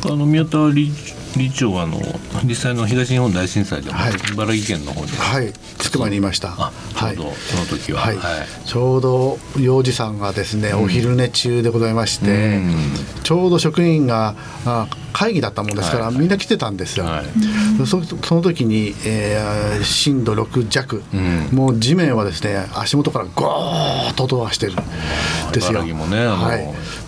[0.05, 0.91] あの宮田理
[1.37, 2.01] 理事長はあの
[2.45, 5.53] 実際の東日本大震災でも、はい、茨城県の方ではい。
[5.79, 6.55] つくばにいました。
[6.59, 12.75] あちょうど、はい、その時は、はい、はい、ちょうど幼児さんがですね、お昼寝中でございまして、うん、
[13.23, 25.93] ちょうど職員があ会議だったもんですから、はい、みんな来てたんですよ、はい、そその時に、えー、震度6弱、うん、もう地面はですね足元からゴーッと音がしてるんですよ、ね、
[26.29, 26.57] は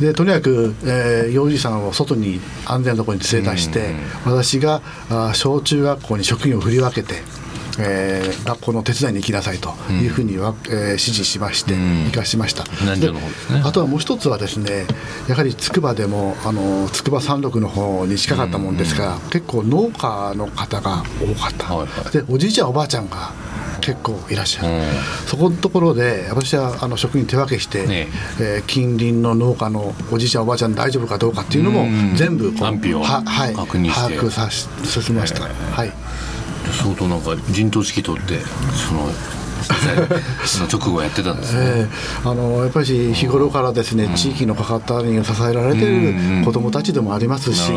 [0.00, 3.94] い、でとにかく、えー、幼児さんを外に安全なところに連れ出して、
[4.26, 7.14] うん、私があ小中学校に職員を振り分けて
[7.78, 12.70] えー、学校の手伝いに行きなさいというふうには、うん、えー、指示しまして、行かしました、ね、
[13.64, 14.87] あとはもう一つはですね
[15.28, 23.33] やはり筑波でもあの筑波山麓の方に近かったもんですから、うんうん、結構農家の方が多かった、はいはい、でおじいちゃんおばあちゃんが
[23.80, 24.83] 結構いらっしゃる、うん、
[25.26, 28.09] そこのところで私はあの職員手分けして、ね。
[28.40, 35.92] えー、近隣の農家のおじいちゃんおばあちゃん大丈夫かどうかっていうのも全部安否を確認して、把握さ進みました、はい
[36.72, 38.38] 相当なんか陣頭指揮取って
[38.88, 39.09] その
[39.74, 41.88] 震災の直後やってたんですね、え。
[42.24, 47.72] ー、あのやっぱり日頃からですね、地域のかかったに支えられている子どもたちでもありますし、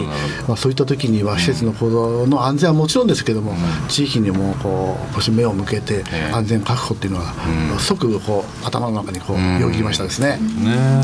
[0.48, 3.54] まあ、そういった時には施設の行動の安全はもちろんですけども、
[3.88, 7.34] 地域にもこう少し目を向けて安全確保っていうのは、
[7.80, 10.38] 即こう頭の中にこうよぎりましたですね。
[10.38, 11.04] ね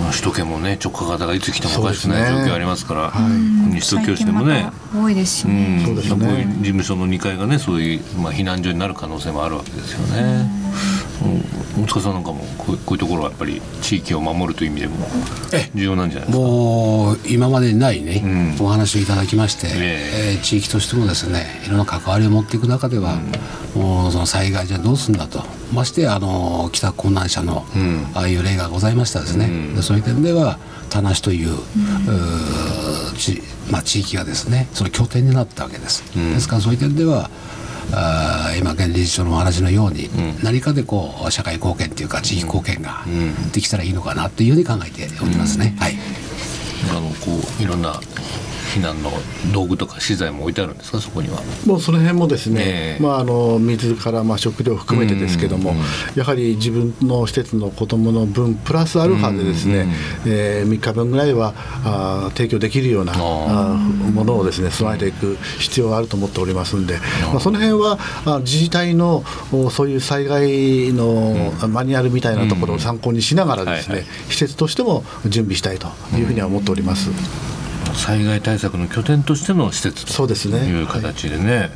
[0.00, 6.46] まあ、首都圏もね直下型がいつ来てもおかしくない状況ありますから、ねはい、西東京市でもね多いですしね、うん、そうですね。
[6.58, 10.50] 事務所の2階がねそういう、まあ、避難所になる可能性もあるわけですよね。
[11.22, 15.06] うん、大塚さんなんかもこうこういうところはやっぱり地域を守るという意味でも
[15.72, 16.44] 重要なんじゃないですか？
[16.44, 18.22] もう今までにないね、
[18.58, 23.20] うん、お話をいただきまして、えー、地域としてもですねいろんな関わりを持っていく中では、
[23.76, 25.44] うん、もうその災害じゃどうするんだと。
[25.72, 30.58] ましてあの帰宅困難者の、うん、ああいう例がございましたですね、でそういう点では
[30.90, 31.56] 田無という,、う
[33.16, 37.30] ちまあ、地域がですねその拠点になったわけです、ですからそういう点では
[37.92, 43.04] あ今現理事長のお話のように、うん、何かでこう社会貢献っていうか地域貢献が
[43.52, 45.76] できたらいいのかなというふうに考えておりますね。
[45.78, 45.94] はい、
[46.90, 48.00] あのこういろんな
[48.74, 49.10] 避難の
[49.52, 50.98] 道具とか資材も置いてあるんですか？
[51.00, 51.40] そこには。
[51.66, 55.74] もうその辺もですね、まあ、あの水からまあ食料含めてですけども、
[56.14, 59.86] やはり自分の施設の子どもの分プラスアルファでですね、
[60.26, 61.52] えー、3日分ぐらいは
[61.84, 63.76] あ提供できるようなあ
[64.14, 66.96] ものをですね備えていく必要があると思っておりますんで、
[67.30, 69.24] まあ、その辺はあ自治体の
[69.70, 77.10] そういう災害のマニュアルみたいなところを参考にしながらですね、施設としても準備したいというふうには思っております。
[77.94, 81.70] 災害対策の拠点としての施設という形でね。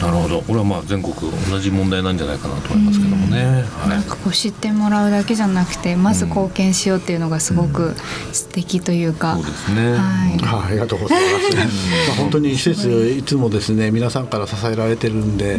[0.00, 0.42] なるほど。
[0.42, 1.14] これはまあ全国
[1.50, 7.94] 同じ問題なんじゃないかなと思いますけどもね、はい、なんかこう知ってもらうだけじゃなくてまず貢献しようっていうのがすごく
[8.32, 9.98] 素敵というか、うんうん、そうですね、は
[10.62, 11.56] い、ありがとうございます、
[12.08, 15.58] まあ本当に施設いつもですね皆さんから支えられてるんで、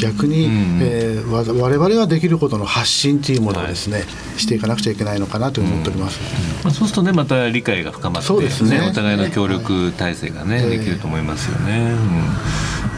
[0.00, 6.18] 逆に、うん、えー、わ我々ができることの発信っていうものをですね、はい、していかなくちゃいけないのかなと思っております、
[6.64, 8.80] まあ、そうするとねまた理解が深まってそうですね。
[8.88, 11.94] お互いの協力体制がね、できると思いますよね、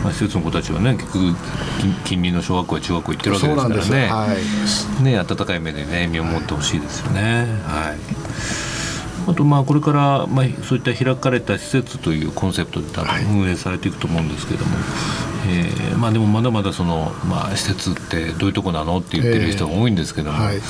[0.03, 1.19] まあ、施設の子たちはね結局
[2.05, 4.27] 近隣の小学校や中学校行ってるわけですからね,、は
[5.01, 7.47] い、ね温かい目でね見守ってほしいですよね。
[7.65, 8.23] はい。
[9.27, 14.85] あとまあこれから、まあ、そういった開かれた施設というコンセプトで多分運営されていくと思うんですけども、はい、
[15.49, 20.61] えー、まあ、でもまだまだその、まあ、施設ってどういうとこなのって言ってる人が多いんですけども、えーはい、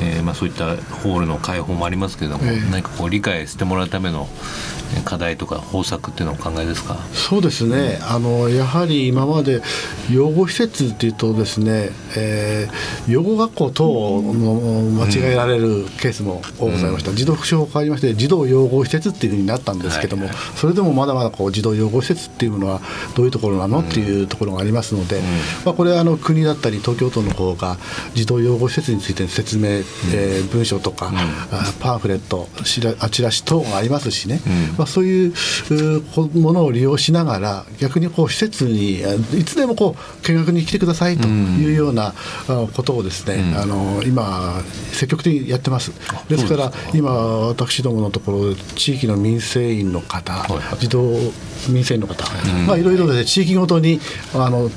[0.00, 4.28] えー、まあ、そういったホールの開放もありますけれども、えー、何かこう理解してもらうための
[5.04, 6.96] 課題とか方策っていうのはお考えですか？
[7.14, 9.62] そうですね、あのやはり今まで
[10.10, 13.84] 養護施設っていうとですね、えー、養護学校等
[14.22, 20.34] の間違えられるケースも多ございました、うん、児童福祉法変わりまして児童養護施設っていうふうになったんですけども、はい。
[20.34, 22.80] はい、それでもまだまだこう児童養護施設っていうものは
[23.16, 25.24] どういうところなの、うん、っていうところがありますので、うん、
[25.64, 27.78] まあ、これはあの国だったり東京都の方が
[28.12, 31.12] 児童養護施設について説明、えー、文書とか、
[31.80, 32.48] パンフレット
[33.10, 34.40] チラシ等がありますしね、
[34.76, 35.32] まあ、そういう
[36.34, 39.00] ものを利用しながら逆にこう施設に
[39.38, 42.14] いつでもこう見学に来てくださいというような
[42.74, 45.92] ことをですね、うん、あの今積極的にやってます。
[46.28, 51.02] ですから今私どものところ地域の民生委員の方、はい、児童
[51.68, 54.00] 民生委員の方、うん、まあいろいろで、ね、地域ごとに
[54.34, 54.70] あの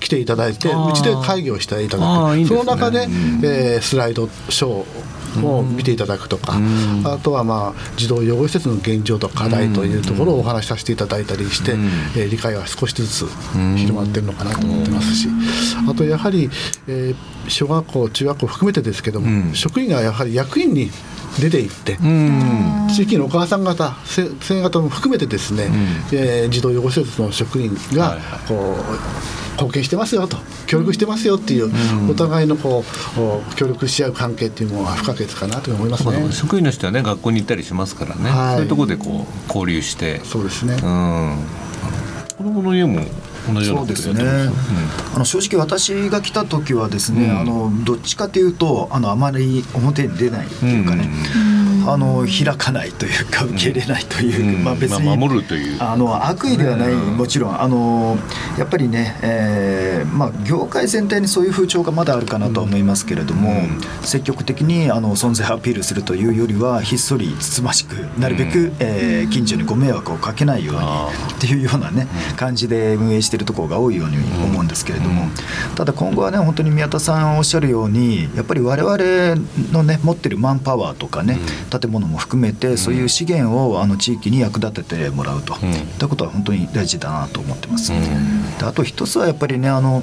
[0.00, 3.06] 来ていただいてうちで会議をしていただく、ね、その中で、
[3.42, 6.54] えー、スライドショーを見ていただくとか、
[7.04, 11.72] あとは、まあ、児童養護施設の現状と課題というところをお話しさせていただいたりして、
[12.16, 13.26] えー、理解は少しずつ
[13.76, 15.28] 広まっているのかなと思ってますし、
[15.88, 16.50] あとやはり、
[16.86, 20.90] えー、小学校、中学校含めてですけども、職員がやはり役員に
[21.40, 21.96] 出ていって、
[22.94, 25.68] 地域のお母さん方、先生方も含めてですね、
[26.12, 28.18] えー、児童養護施設の職員が
[28.48, 31.70] こう、貢献してますよと協力してますよっていう、
[32.10, 32.84] お互いのこ
[33.16, 36.32] う協力し合う関係っていうのは不可欠かなと思いますね。
[36.32, 40.20] 職員の人はね学校に行ったりしますからね、はい、そういうところでこう交流して。
[40.24, 41.44] そうですね、うん、
[42.36, 43.04] 子供の家も
[43.44, 44.52] そうですね、うん、
[45.16, 55.76] あの正直私が来た時はですね、うん、あのどっちかというとあのあまり表に出ないというかね、うんあの開かないというか受け入れないという、まあ、別に、守るという。
[55.80, 57.60] あの悪意ではない、もちろん。
[57.60, 58.16] あの
[58.58, 63.62] やっぱりね、えーまあ、業界全体にそういう風潮がまだあるかなと思いますけれども、
[64.02, 70.82] 積極的にあの存在アピールするというよりはひっそりつつましくなるべく、えー、近所にご迷惑をかけないように
[71.36, 75.26] っていうようなね感じで運営しているところが多いように思うんですけれども、
[75.74, 79.42] ただ今後はね本当に宮田さんおっしゃるようにやっぱり我々
[79.72, 81.38] のね持ってるマンパワーとかね、
[81.78, 87.92] 建物も含めてそういう資源をあの地域に役立ててもらうと、いったことは本当に大事だなと思ってます。
[87.92, 90.02] であと一つはやっぱりねあの、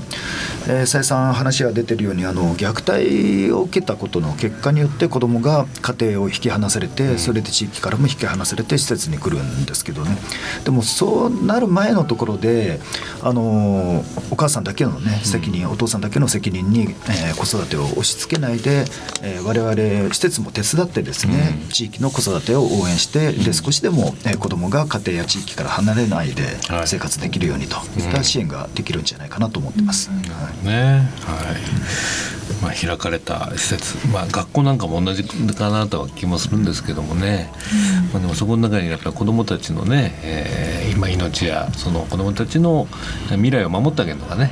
[0.68, 10.18] えー、再三話が出てるようにあの虐待を受けたことの結果によって子どもが家庭を引き離されてそれで地域からも引き離されて施設に来るんですけどね。
[10.64, 12.80] でもそうなる前のところで
[13.22, 18.86] あのお母さんだけのね責任、お父さんだけの責任に、えー、子育てを押し付けないで、
[19.22, 26.44] えー、我々施設も手伝ってですね、地域の子育てを応援してで少しでも、えー、子どもが家庭や地域から離れないで
[26.86, 30.10] 生活できるようにといった支援ができるんじゃないかなと思ってます。
[30.10, 30.16] は
[30.64, 31.10] い、ね。
[31.22, 32.62] はい。
[32.62, 37.50] まあ、開かれた施設、まあ、学校なんかも同じかなとは気もするんですけどもね、
[38.14, 42.88] まあ、でもそこの中にやっぱり子どもたちのね、えー、今命やその子どもたちの
[43.30, 44.52] 未来を守ってあげるのがね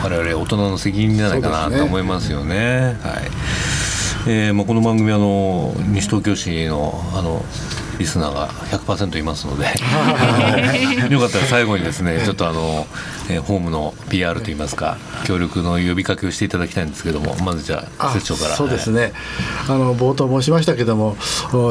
[0.00, 2.52] こう我々大人の責任じゃないかなと思いますよね。
[2.52, 2.98] ね。
[3.02, 7.44] はいえーまあ、この番組あの西東京市のあの
[8.02, 9.66] リスナーが100%いますので
[11.08, 12.86] よかったら最後にですねちょっとあの、
[13.30, 18.56] えー、ホームの PR といいますか協力の呼びかけをしていただきたいんですけどもまずじゃあ節長から。
[18.56, 19.12] そうですね、
[19.68, 21.16] あの冒頭申しましたけども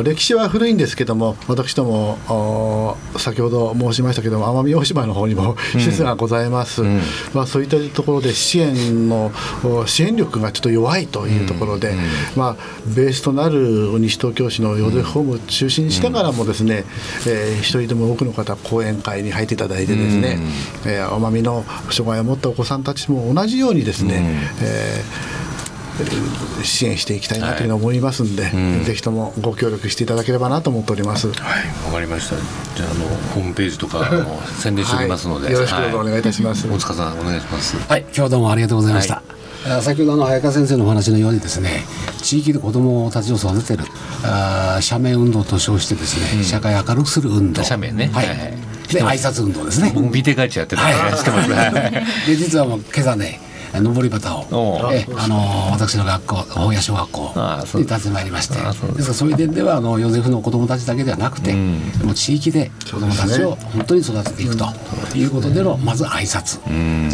[0.03, 7.01] 歴史は古いんですけども私ども先ほど申しましたけども奄美大島の方にも施設がございます、うん、
[7.33, 9.31] まあ、そういったところで支援の
[9.85, 12.03] 支援力がちょっと弱いというところで、うんうん、
[12.35, 12.55] まあ、
[12.95, 16.85] ベースとなる西東京市のヨゼフホームを中心にしながらもですね、
[17.27, 20.37] えー、一人でも多くの方講演会に入っていただいてですね、
[20.85, 24.23] うん、えー、奄美の障害を持ったお子さんたちも同じようにですね、うん、
[24.65, 25.41] えー
[26.63, 31.31] 支援していきたいなというのを思いますんで、はいうん、ぜひともご協力していただければなと思っております。
[31.31, 32.35] はい、わかりました。
[32.75, 36.67] じゃあ、あのホームページとかも宣伝しておりますので、はい、よろしくお願いいたします。
[36.67, 37.77] 大塚さんお願いします。
[37.77, 39.40] はい、今日どうもありがとうございました。
[39.81, 41.85] 先ほどの早川先生のお話のようにですね
[42.21, 43.83] 地域で子どもたちを育てる
[44.23, 47.63] あ社名運動と称してですね、うん、社会を明るくする運動。
[47.63, 48.09] 社名ね。
[48.13, 48.37] はい、はい、
[48.91, 49.91] で挨拶運動ですね。
[49.93, 51.49] 僕見て帰っちゃってた、はい、してます。
[52.27, 53.39] で実はもう今朝ね
[53.79, 57.33] 上り旗をえあの私の学校大谷小学校
[57.75, 58.87] に立ってまいりましてですか。
[58.87, 64.65] らそういう点ではあのヨゼフの子どもたちだけではなくて、うん、もう地域で子どもたちを本当に育てていくと
[65.17, 66.59] いうことでのまず挨拶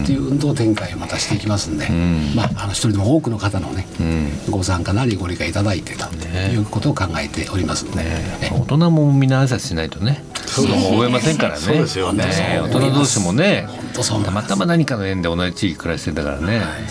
[0.05, 6.05] という運動展開をまたしていきますんで、うん、まああの一人でも多くの方のね、うん、ご参加なりご理解いただいてと
[6.37, 10.23] いうことを考えておりますんで、ね、大人もみんな挨拶しないとね
[10.55, 11.59] 子供覚えませんからね。
[11.59, 12.25] そうですよね。
[12.63, 16.46] 大人同士もね、たまたま何かの縁で同じ地域暮らしてたからね、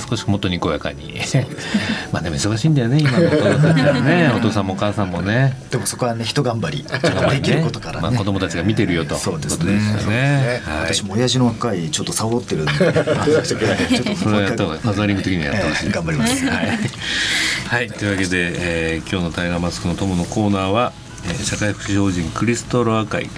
[0.09, 1.21] 少しもっとにこやかに。
[2.13, 5.57] まあでも忙しいんだよね、今の大人たちはね、 お父さんもお母さんもね。
[5.71, 9.17] でもそこはね、人頑張り、できることからまあ子供たちが見てるよと。
[9.17, 10.63] そうですね。
[10.83, 15.91] 私も親父の若いちょっとサボってるんで、ちょっとそれやった方がハザリング的にやってほしい。
[15.93, 16.45] 頑張ります。
[16.47, 20.93] はい、というわけで、えー、今日のタイガーマスクの友のコーナーは。
[21.35, 23.29] 社会福祉法人クリストロア会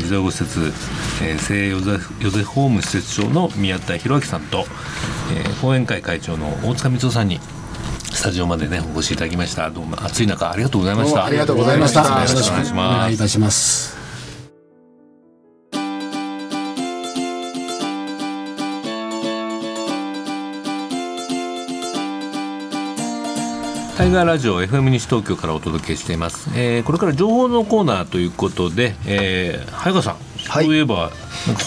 [0.00, 0.72] 児童施設
[1.38, 1.98] 聖ヨゼ
[2.42, 4.64] ホーム施設長の宮田博明さんと
[5.60, 7.40] 講演会会長の大塚光夫さんに
[8.12, 9.70] スタジオまでねお越しいただきました。
[9.70, 11.24] どうも暑い中ありがとうございました。
[11.24, 12.02] ありがとうございました。
[12.02, 13.95] よろしくお願いします
[24.06, 30.14] お願いいたしますタイガーラジオ FM 西東京からお届けしています、えー、これから情報のコーナーということで、えー、早川さん、
[30.48, 31.10] はい、そういえば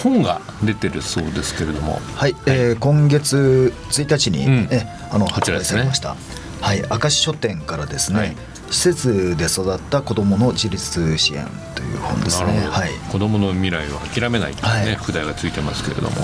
[0.04, 1.94] 本が出てるそうですけれども。
[1.94, 6.20] はい、はい、えー、今月1日に、うん、えあの発売されました、ね、
[6.62, 6.82] はい。
[6.82, 8.36] 明石書店からですね、はい。
[8.70, 12.68] 施設で育った子どもの自立支援という本ですね。
[12.70, 16.16] はい、子どもの未来を諦めないというね、はい、副題がついてますけれども、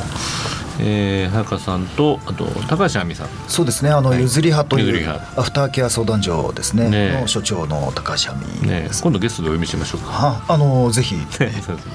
[0.79, 3.27] えー、早川さんとあと高橋亜美さん。
[3.47, 8.67] そうですねあの、はい、譲り派というアフターケア相談所ですねねの所長の高橋亜美。
[8.67, 10.07] ね今度ゲストでお呼びしましょうか。
[10.07, 11.51] はあのぜひ、 ね、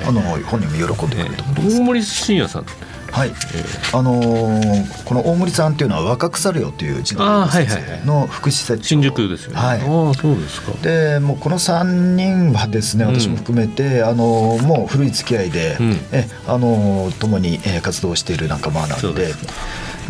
[0.06, 2.64] あの本人も喜んでくれると思います、大森信也さん
[3.12, 9.60] はい、えー、あのー、この大森さんっていうのは若草寮という児童の福祉施設新宿ですよね。
[9.60, 10.72] はい、あそうですか。
[10.82, 19.34] でもうこの三人はですね私も含めて、うん、あのー、もう古い付き合いで、うん、えあのー、共に、えー、活動している仲間なんで。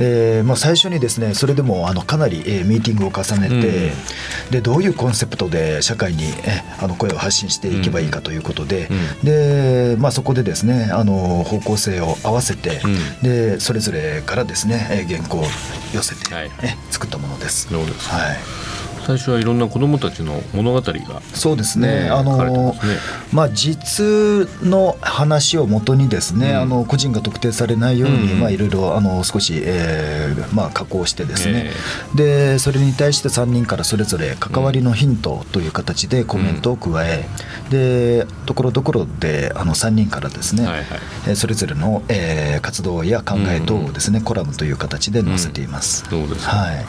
[0.00, 3.92] でまあ、最初にですねそれでもあのかなり、えー、ミーティングを重ねて、
[4.46, 15.44] うん、でどういうコンセプトで社会に、えあの声を発信していけばいいかということでうん、でまあ、そこでですねあの方向性を合わせて、うん、でそれぞれからですね、え原稿を
[15.94, 17.68] 寄せて、はい、え作ったものです。
[17.74, 20.92] はい最初はいろんな子どもたちの物語が、
[21.34, 22.78] そうですね、ねあのね。
[23.32, 24.04] まあ、実
[24.62, 26.56] の話をもとにですね、うん。
[26.56, 28.40] あの個人が特定されないように、うん。
[28.40, 31.70] まあ、いろいろあの少し、えーまあ、加工してですね、
[32.14, 37.28] えでそれに対して3人からそれぞれ関わりのヒントという形でコメントを加え、
[37.70, 40.86] でところどころであの3人からですね、はいはい。
[41.28, 46.04] えーそれぞれの、えー活動や考え等をですね、コラムという形で載せています。
[46.08, 46.84] そうですかはい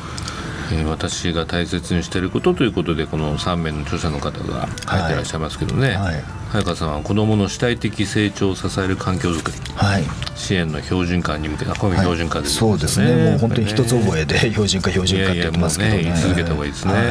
[0.72, 6.41] えー私が大切にしていることということでこの3名の著者の方が書いてらっしゃいますけどね、はい。
[6.52, 9.58] 早川さんは子どもの主体的成長を支える環境づくり。
[9.74, 10.04] はい。
[10.36, 13.32] 支援の標準化に向けてあこれも標準化で、そうですね。
[13.32, 15.98] もう本当に一つ覚えで標準化標準化ってやってますけどね。
[15.98, 17.04] ね言い続けた方がいいですね、はい。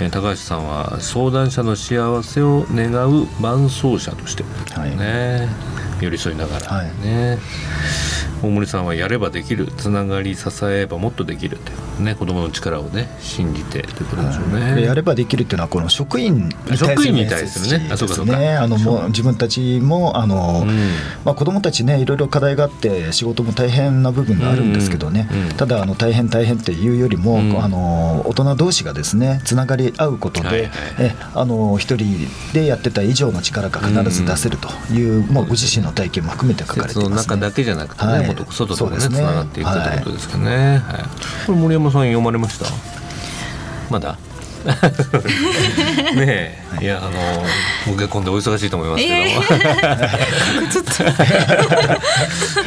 [0.00, 4.42] えー高橋さんは相談者の幸せを願う伴走者として、
[4.72, 4.96] はい。
[4.96, 5.48] ね
[6.00, 6.86] 寄り添いながら、はい。
[7.04, 7.38] ね。
[8.42, 17.88] 大森さんはやればできるつながり支えればもっとできるというね子供の力をね信じてということでしょうね、でやればできるっていうのはこの職員に対する職員に対するね。
[17.90, 18.36] あそうかそうか。
[18.36, 20.68] ですねあのもう自分たちもあの、うん。
[21.24, 27.62] まあ、子どもたちねいろいろ課題があって仕事も大変な部分があるんですけどね、うんうんただあの大変大変っていうよりも、うん。
[27.62, 30.70] あの大人同士がですねつながり合うことで、はいはい。
[30.98, 37.16] えあの一人でやってた以上の力が必ず出せるという、もうご自身の体験も含めて書かれています、ね。
[37.16, 38.26] 中だけじゃなくてね、はい。
[38.26, 39.26] もっと外ともねつそうですね。
[39.26, 41.02] ながっていくってことですかね、はい。
[41.46, 42.66] これ森山さん読まれました？
[43.90, 44.18] まだ？
[46.16, 47.10] ねえ、い、やあの
[47.86, 50.82] ご結婚でお忙しいと思いますけども、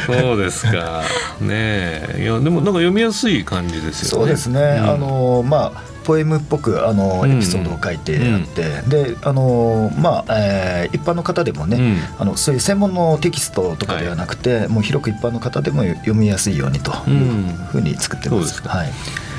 [0.06, 1.02] そうですか。
[1.40, 2.18] ねえ。
[2.22, 4.20] いやでもなんか読みやすい感じですよね。
[4.20, 4.90] そうですね、ん。
[4.90, 7.36] あのまあポエムっぽくあのうん。
[7.36, 11.98] エピソードを書いてあって、であのまあ、えー一般の方でもね、うん。
[12.18, 18.40] あのそういう専門のテキストとかではなくて、もう広く一般の方でも読みやすいようにというふうに作ってます。
[18.40, 18.70] そうですか。
[18.70, 18.88] はい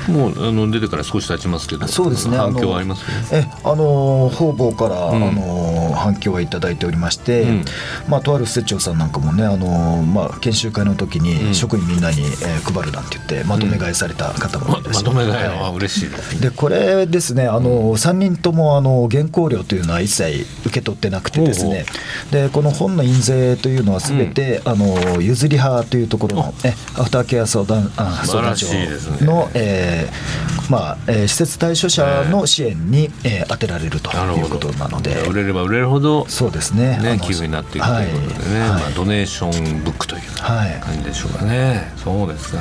[0.08, 2.36] もうあの出てから少し経ちますけどそうですね。
[2.36, 5.28] 反響はありますえあの方々から、うん。
[5.28, 7.64] あの反響はいただいておりまして、うん。
[8.08, 11.24] まあ、とある施設長さんなんかもねあの、まあ、研修会の時うん。
[11.24, 21.84] に職員みんなに、えー配るなんて言ってまとめ買いされた方もまいらっしゃまとめ買いは嬉しいでこれですねあの3人ともあの原稿料というのは一切受け取ってなくてですね
[22.30, 29.26] でこの本の印税というのはすべて、あの譲り派というところの、ね、アフターケア相談あ相談所素晴らしいですね。
[29.26, 29.50] の、
[29.92, 33.46] えーまあえー施設対処者の支援に、えー。
[33.48, 35.22] 当てられるということなので。
[35.28, 36.96] 売れれば売れるほどそうですね。
[36.98, 38.68] あね、の寄付になっていくということでね、はい。
[38.70, 40.80] まあ、ドネーションブックというはい。
[40.80, 42.58] 感じでしょうかね、そうですか、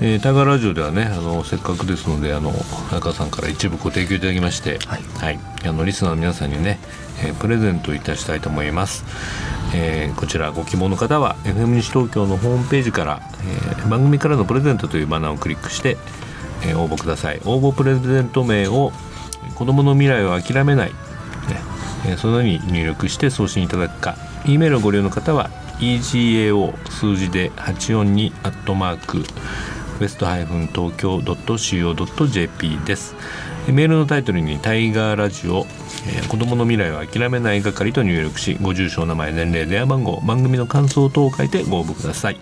[0.00, 2.52] えー、タイガーラジオではねあのせっかくですのであの
[2.90, 5.38] 早川さんから一部ご提供いただきまして、はい。
[5.64, 6.78] あのリスナーの皆さんにね、
[7.24, 9.04] えープレゼントいたしたいと思います、
[9.74, 13.20] えーこちらご希望の方は FM 西東京のホームページから、
[13.68, 15.96] えー番組からのプレゼントというバナーをクリックして、
[16.68, 17.40] え応募ください。
[17.44, 18.92] 応募プレゼント名を
[19.54, 20.96] 子供の未来を諦めない、ね。
[22.06, 24.16] えそのように入力して送信いただくか。
[24.44, 25.50] E メールをご利用の方は
[25.80, 29.24] egao 数字で842アットマーク
[30.00, 33.14] ウエストハイフン東京 .co.jp です
[33.66, 35.66] メールのタイトルに「タイガーラジオ、
[36.06, 42.36] えー子供の未来を諦めない係」と入力しご住所名前年齢電話番号番組の感想等を書いてご応募ください。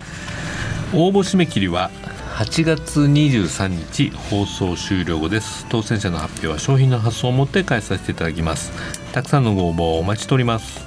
[0.93, 1.89] 応募締め切りは
[2.35, 5.65] 8月23日放送終了後です。
[5.69, 8.73] 当選者の発表は商品の発送をもって返させていただきます。
[9.13, 10.85] たくさんのご応募をお待ちしております。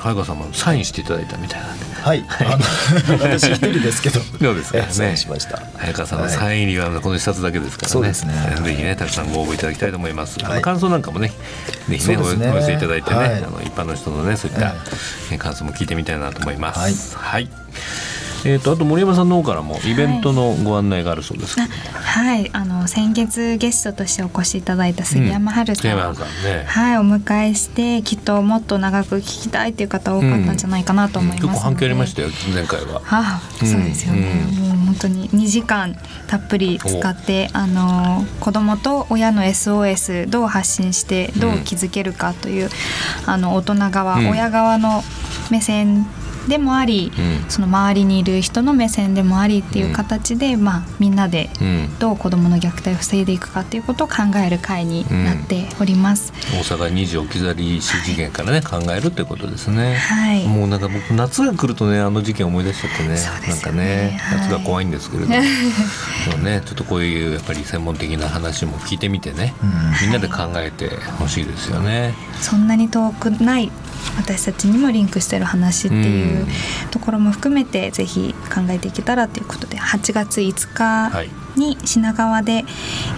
[0.00, 1.84] 早川さんもサインしていただいたみたいなんで。
[1.84, 5.16] はい、あの私一人ですけど、 そうですかね。
[5.16, 5.60] しました。
[5.78, 7.92] 早川さんのサイン入りはこの一冊だけですからね。
[7.92, 8.34] そうですね。
[8.62, 10.38] ぜひねたくさんご応募いただきたいと思います。
[10.44, 10.62] はい。
[10.62, 11.32] 感想なんかもね、
[11.88, 12.22] ぜひねね。
[12.22, 13.34] お寄せいただいてね、はい。
[13.42, 14.74] あの一般の人のねそういった、
[15.32, 17.16] ね感想も聞いてみたいなと思います。
[17.16, 17.48] はい。
[18.44, 21.68] えっ、とあと森山さんの方からもイベントのご案内があるそうですけど。
[21.68, 26.64] はい、あの先月ゲストとしてお越しいただいた杉山春さん、杉山さんね。
[26.66, 33.00] はい、お迎えしてきっともっと長く聞きたいっていう方多かったんじゃないかなと思いますので、結構反響ありましたよ前回は。
[33.00, 42.70] はあ、そうですよね、もう本当に2時間たっぷり使ってあの子供と親の SOS どう発信してどう気づけるかという、
[43.26, 44.28] あの大人側、うん。
[44.30, 45.02] 親側の
[45.50, 46.06] 目線
[46.48, 47.50] でもあり、うん。
[47.50, 51.98] その周りにいる人の目線でもありっていう形で、まあ、みんなでうん。
[51.98, 56.32] どう子どもの虐待を防いでいくかっていうことを考える会になっております。
[56.52, 59.94] 大阪二次置き去り死事件からね考えるってことですね。
[59.94, 60.46] はい。
[60.46, 63.16] もうなんか僕夏が来るとねあの事件思い出しちゃってね。
[63.16, 65.34] そうですよなんかねねはい夏が怖いんですけれども、
[66.44, 69.54] ねちょっとこういうやっぱり専門的な話も聞いてみてね、
[70.02, 70.88] みんなで考えて
[71.18, 72.14] ほしいですよね。
[72.40, 73.70] そんなに遠くない
[74.16, 76.46] 私たちにもリンクしてる話っていう
[76.90, 81.10] ところも含めてぜひ考えていけたらということで8月5日
[81.56, 82.64] に品川で、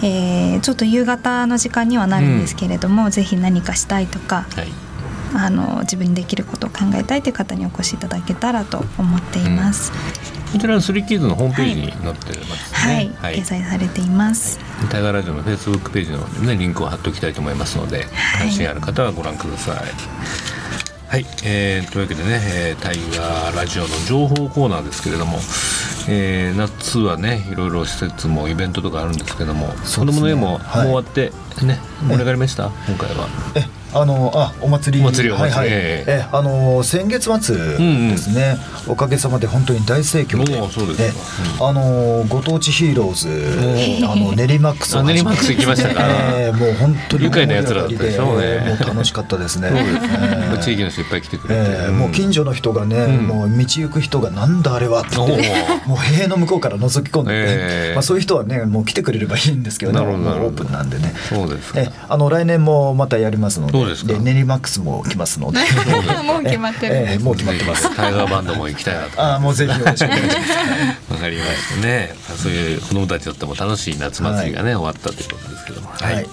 [0.03, 4.67] えー、ちょっと夕方の時間にはなるんですけれども、うん、ぜひ何かしたいとか、はい、
[5.33, 9.91] あの自分にできることを考えたいという方にお越しいただけたらと思っています。
[10.47, 12.95] うん、こちらのスリーキーズのホームページに載ってますね。
[12.95, 14.59] はい、はい、掲載されています。
[14.89, 18.05] タイガーラジオのフェイスブックページのねリンクを貼っておきたいと思いますので、
[18.37, 19.75] 関心ある方はご覧ください。
[21.07, 25.39] はい、えー、というわけでね、えー、タイガーラジオの情報コーナーですけれども、
[26.07, 33.27] えー、夏はねいろいろ施設もイベントとかあるんですけども、ね、子供の絵ももう終わってね、盛り上がりました、今回は。
[33.93, 35.05] えあのあお祭り。
[35.05, 40.61] お祭りお祭り、はいはい、えあの先月末ですね、おかげさまで本当に大盛況で。
[40.71, 41.11] そうで
[41.59, 46.03] あのご当地ヒーローズあの練馬ックス練馬ックス行きましたか、
[46.35, 49.69] えー、もう本当に愉快なやつらだったでしょうね、もう楽しかったですね。
[50.61, 59.99] 地域の人いっぱい来てくれて、えー、もう近所の人がね、うん、もう道行く人がなんだあれはってもう塀の向こうから覗き込んで、えー、まあそういう人はねもう来てくれればいいんですけどね。
[59.99, 61.13] オープンなんでね。
[61.29, 64.13] そうですえあの来年もまたやりますのでそうですか。
[64.19, 65.59] 練馬ックスも来ますので。
[66.23, 67.95] もう決まってる、えー、もう決まってます。
[67.95, 69.23] タイガーバンドも行きたいなと。
[69.35, 71.13] あもうぜひよろしくお願いします。
[71.13, 72.15] わかりましたね。
[72.37, 75.89] そういう子供たちにとっても楽しい夏祭りがね、はい、終わったということですけども。
[75.89, 76.27] はい、はい。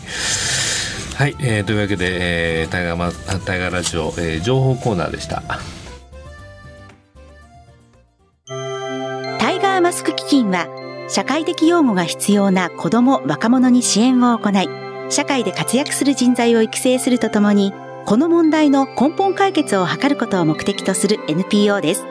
[1.16, 5.42] はい、えー、というわけで、えー、タイガーマタイガーラジオ、えー、情報コーナーでした。
[9.38, 10.68] タイガーマスク基金は
[11.08, 17.72] 社会的養護が必要な子ども若者に支援を行い社会で活躍する人材を育成するとともに、
[18.04, 22.06] この問題の根本解決を図ることを目的とする NPO です。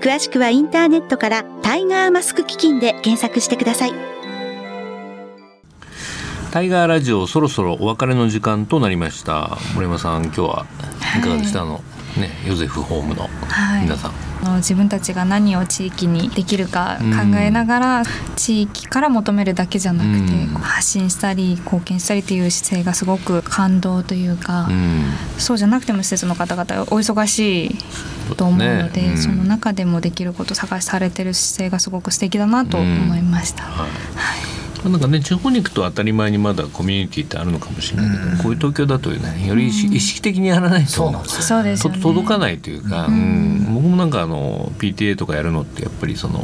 [0.00, 4.13] 詳しくはインターネットからタイガーマスク基金で検索してください。
[6.54, 9.58] タイガーラジオそろそろお別れの時間となりました。
[9.74, 10.66] 森山さん今日は
[11.18, 11.20] い。
[11.20, 11.78] かがでした、はい、の
[12.16, 13.28] ねヨゼフホームの
[13.82, 14.24] 皆さん、はい
[14.58, 18.02] 自分たちが何を地域にできるか考えながら、
[18.36, 24.68] 地域から求めるだけじゃなくて、発信したり貢献したりという姿勢がすごく感動というか、
[25.38, 33.62] そうじゃなくても施設の方々お忙しいと思うので、ね、その中でもできること探されてる姿勢がすごく素敵だなと思いました。
[33.64, 46.42] はいなんかね地方に行くと当たり前にまだコミュニティってあるのかもしれないけど、うん、こういう東京だとねより意識的にやらないと、そうです、ね、届かないというか、うん、僕もなんかあの PTA とかやるのってやっぱりその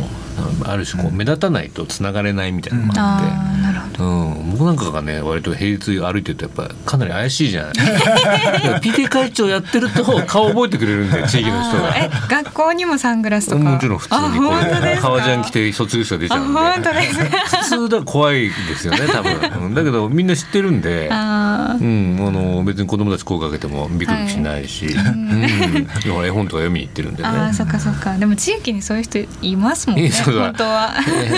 [0.64, 3.59] ある種こう目立たないとつながれないみたいなのがあって、
[4.00, 4.02] う
[4.46, 7.72] ん、僕なんかがね割と平日歩いてるとやっぱかなり怪しいじゃない？
[8.80, 11.94] PTA 会長やってると顔覚えてくれるんで 地域の人が。
[11.96, 13.62] え学校にもサングラスとか？
[13.62, 16.60] もちろん普通にこれ革ジャン着て卒業生出ちゃうんで。
[16.60, 19.74] 本当です普通だ怖いですよね多分。
[19.74, 24.96] だけどみんな知ってるんで、うん、あの別に子供たち声かけてもビクビクしないし、はい。
[25.14, 27.28] うん、絵本とか読みに行ってるんでね。
[27.28, 28.16] あそっかそっか。
[28.16, 30.94] でも地域にそういう人いますもんね本当は。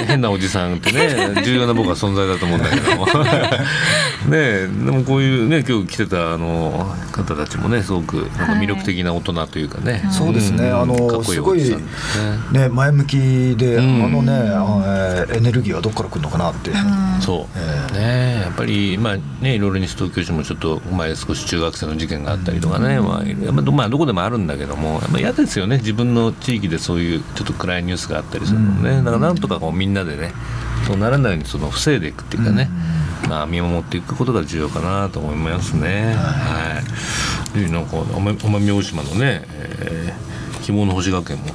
[0.06, 3.07] 変なおじさんってね重要な僕は存在だと思うんだけども
[4.30, 11.62] ねでもこういうね今日来てたあの方たちもねすごくなんか魅力的な大人というかね、はい、そうですね、あのすごい
[12.53, 16.70] ね前向きで、あのね、エネルギーはどこから来るのかなって、
[17.20, 25.78] そう、えー、ねやっぱりまあねいろいろ西東京市もちょっと前少し中学生の事件があったりとかね、まあ、まあどこでもあるんだけどもやっぱ嫌ですよね。
[25.78, 30.32] 自分の地域でそういうちょっと暗いニュースがあったりするのね、だからなんとかこうみんなでね
[30.93, 32.68] そうならないようにその防いでいくっていうかね、
[33.26, 36.12] まあ、見守っていくことが重要かなと思いますね。
[36.14, 36.82] は
[37.57, 41.47] い、はい、なんか奄美大島のね、えー、希望の星学園も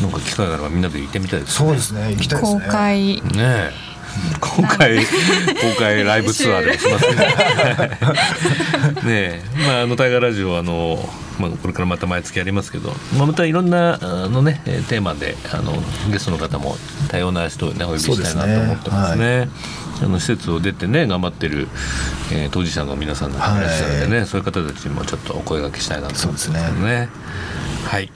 [0.00, 1.68] なんか機会があればみんなで行ってみたいですね。
[1.68, 2.60] そうですね行きたいですね。
[2.62, 3.20] 公開。
[3.20, 3.70] ね
[4.40, 5.04] 公開公
[5.78, 7.08] 開ライブツアーでもします
[9.04, 9.04] ね。
[9.04, 11.06] ねまああのタイガーラジオあの
[11.38, 15.72] まあ、これからまた毎月やりますけど、まあ、またいろんなあの、ね、テーマであの
[16.10, 16.76] ゲストの方も
[17.08, 19.38] 多様な人を、ね、お呼びしたいなと思ってますね。
[19.38, 19.48] はい、
[20.04, 21.68] あの施設を出てね頑張ってる、
[22.32, 26.60] えー、当事者の皆さんがいらっしゃるんでね、はい、そういう方たちにもちょっとお声がけしたいなと思ってますね。
[26.86, 27.08] ね。
[27.86, 28.10] はい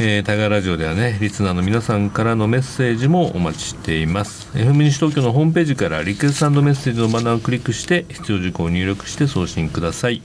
[0.00, 4.50] えー、タガラジオではねリスナーの皆さんからのメッセージもお待ちしています。
[4.52, 10.20] FM 西東京のホームページからリクエストメッセージのバナーをクリックして必要事項を入力して送信ください、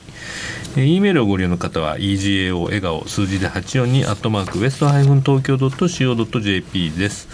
[0.76, 7.28] えー、メールをご利用の方は EGAO 笑顔数字で842アットマークウエストハイフン東京 .co.jp です。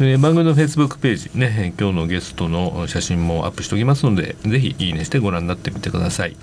[0.00, 6.36] えー、番組のフェイスブックページね今日のゲストの写真もアップしておきますのでぜひいいねしてご覧になってみてください。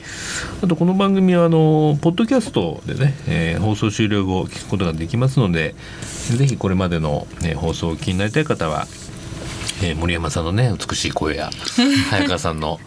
[0.63, 5.73] あとこの番組はあのポッドキャストでね、えー、放送終了後聞くことができますので
[6.37, 8.85] ぜひこれまでの、ね、放送を気になりたい方は
[9.81, 11.49] えー、森山さんのね美しい声や
[12.09, 12.79] 早川さんの、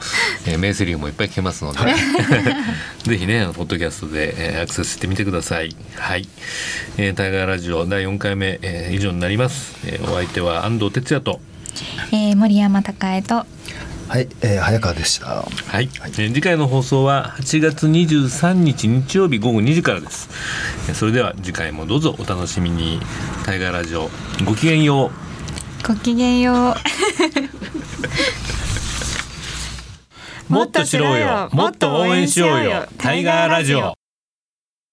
[0.47, 1.79] えー、名セリフもいっぱい聞けますので
[3.05, 6.29] ぜひねポッドキャストで、えー、アクセスしてみてくださいはい、
[6.99, 11.41] えー、タイガーラジオ第4回目、えー、以上になります、えー、お相手は安藤哲也と、
[12.13, 13.47] えー、森山孝恵と
[14.09, 15.27] はい、えー、早川でした。
[15.27, 20.29] はい、はい、えー、次回の放送は8月23日日曜日午後2時からです。
[20.93, 23.01] それでは次回もどうぞお楽しみに。
[23.47, 24.11] タイガーラジオ
[24.45, 25.32] ごきげんよう。
[25.87, 26.77] ごきげんよう。
[30.53, 31.49] もっと知ろうよ。
[31.53, 32.87] もっと応援しようよ。
[32.99, 33.95] タイガーラジオ。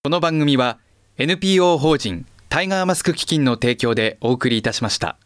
[0.04, 0.80] この番組は
[1.18, 5.18] NPO 法人タイガーマスク基金の提供でお送りいたしました。